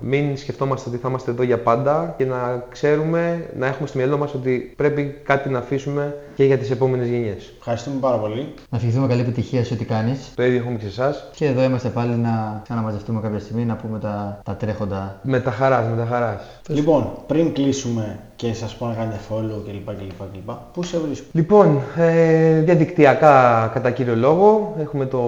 μην 0.00 0.36
σκεφτόμαστε 0.36 0.88
ότι 0.88 0.98
θα 0.98 1.08
είμαστε 1.08 1.30
εδώ 1.30 1.42
για 1.42 1.58
πάντα 1.62 2.14
και 2.18 2.24
να 2.24 2.64
ξέρουμε, 2.70 3.50
να 3.56 3.66
έχουμε 3.66 3.88
στο 3.88 3.98
μυαλό 3.98 4.18
μας 4.18 4.34
ότι 4.34 4.72
πρέπει 4.76 5.20
κάτι 5.22 5.48
να 5.48 5.58
αφήσουμε 5.58 6.16
και 6.34 6.44
για 6.44 6.58
τις 6.58 6.70
επόμενες 6.70 7.08
γενιές. 7.08 7.52
Ευχαριστούμε 7.58 7.96
πάρα 8.00 8.16
πολύ. 8.16 8.54
Να 8.70 8.76
ευχηθούμε 8.76 9.06
καλή 9.06 9.20
επιτυχία 9.20 9.64
σε 9.64 9.74
ό,τι 9.74 9.84
κάνεις. 9.84 10.32
Το 10.34 10.42
ίδιο 10.42 10.58
έχουμε 10.58 10.78
και 10.78 10.88
σε 10.88 11.02
εσάς. 11.02 11.28
Και 11.34 11.46
εδώ 11.46 11.62
είμαστε 11.62 11.88
πάλι 11.88 12.14
να 12.14 12.60
ξαναμαζευτούμε 12.62 13.20
κάποια 13.20 13.38
στιγμή 13.38 13.64
να 13.64 13.74
πούμε 13.74 13.98
τα, 13.98 14.40
τα 14.44 14.54
τρέχοντα. 14.56 15.20
Με 15.22 15.40
τα 15.40 15.50
χαράς, 15.50 15.86
με 15.88 15.96
τα 15.96 16.06
χαράς. 16.06 16.42
Λοιπόν, 16.68 17.10
πριν 17.26 17.52
κλείσουμε 17.52 18.18
και 18.40 18.54
σα 18.54 18.66
πω 18.66 18.86
να 18.86 18.94
κάνετε 18.94 19.18
follow 19.30 19.62
κλπ. 19.64 19.96
κλπ, 19.96 20.18
κλπ. 20.32 20.50
Πού 20.72 20.82
σε 20.82 20.98
βρίσκω; 20.98 21.26
Λοιπόν, 21.32 21.80
ε, 21.96 22.60
διαδικτυακά 22.60 23.70
κατά 23.74 23.90
κύριο 23.90 24.16
λόγο 24.16 24.74
έχουμε 24.80 25.06
το, 25.06 25.18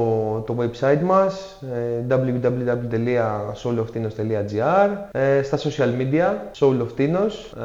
το 0.46 0.56
website 0.58 1.00
μας 1.04 1.60
ε, 1.72 1.76
www.souloftinos.gr 2.08 4.88
ε, 5.12 5.42
στα 5.42 5.58
social 5.58 5.90
media 5.98 6.34
Soul 6.58 6.78
of 6.78 6.88
Tinos, 6.98 7.32
ε, 7.56 7.60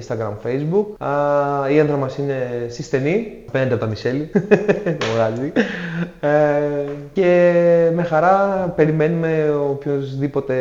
Instagram, 0.00 0.32
Facebook 0.46 0.86
ε, 1.68 1.72
η 1.72 1.78
έντρα 1.78 1.96
μας 1.96 2.18
είναι 2.18 2.66
συστενή, 2.68 3.32
φαίνεται 3.52 3.74
από 3.74 3.82
τα 3.82 3.86
Μισελ, 3.90 4.16
το 5.00 5.06
βγάζει 5.14 5.52
ε, 6.20 6.28
και 7.12 7.52
με 7.94 8.02
χαρά 8.02 8.72
περιμένουμε 8.76 9.54
οποιοδήποτε 9.70 10.54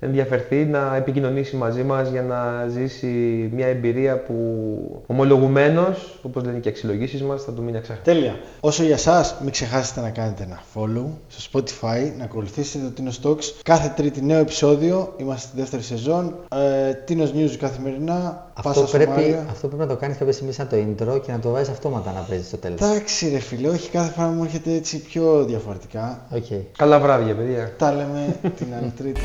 ενδιαφερθεί 0.00 0.64
να 0.64 0.96
επικοινωνήσει 0.96 1.56
μαζί 1.56 1.82
μας 1.82 2.10
για 2.10 2.22
να 2.22 2.66
ζήσει 2.68 3.48
μια 3.54 3.66
εμπειρία 3.66 4.22
που 4.22 4.34
ομολογουμένως, 5.06 6.18
όπως 6.22 6.44
λένε 6.44 6.58
και 6.58 6.68
οι 6.68 6.70
αξιολογήσεις 6.70 7.22
μας, 7.22 7.44
θα 7.44 7.52
του 7.52 7.62
μείνει 7.62 7.76
αξέχαστο. 7.76 8.10
Τέλεια. 8.10 8.36
Όσο 8.60 8.82
για 8.82 8.94
εσάς, 8.94 9.36
μην 9.42 9.50
ξεχάσετε 9.50 10.00
να 10.00 10.10
κάνετε 10.10 10.42
ένα 10.42 10.62
follow 10.74 11.06
στο 11.28 11.50
Spotify, 11.52 12.12
να 12.18 12.24
ακολουθήσετε 12.24 12.84
το 12.94 13.02
Tinos 13.02 13.26
Talks. 13.28 13.44
Κάθε 13.62 13.92
τρίτη 13.96 14.24
νέο 14.24 14.38
επεισόδιο, 14.38 15.14
είμαστε 15.16 15.46
στη 15.48 15.60
δεύτερη 15.60 15.82
σεζόν. 15.82 16.34
Ε, 16.54 16.92
Tinos 17.08 17.36
News 17.36 17.56
καθημερινά. 17.58 18.46
Αυτό 18.54 18.80
πάσα 18.80 18.96
πρέπει, 18.96 19.10
Σομάλια. 19.12 19.46
αυτό 19.50 19.66
πρέπει 19.66 19.82
να 19.82 19.88
το 19.88 19.96
κάνεις 19.96 20.16
κάποια 20.16 20.32
στιγμή 20.32 20.52
σαν 20.52 20.68
το 20.68 20.76
intro 20.76 21.20
και 21.22 21.32
να 21.32 21.38
το 21.38 21.50
βάζεις 21.50 21.68
αυτόματα 21.68 22.12
να 22.12 22.20
παίζεις 22.20 22.46
στο 22.46 22.56
τέλος. 22.56 22.80
Εντάξει 22.80 23.28
ρε 23.30 23.38
φίλε, 23.38 23.68
όχι 23.68 23.90
κάθε 23.90 24.12
φορά 24.12 24.28
μου 24.28 24.44
έρχεται 24.44 24.72
έτσι 24.72 24.98
πιο 25.02 25.44
διαφορετικά. 25.44 26.26
Οκ. 26.30 26.44
Καλά 26.78 27.00
βράδια, 27.00 27.34
παιδιά. 27.34 27.72
Τα 27.78 27.92
λέμε 27.92 28.36
την 28.56 28.66
άλλη 28.74 28.92
Τρίτη. 28.96 29.20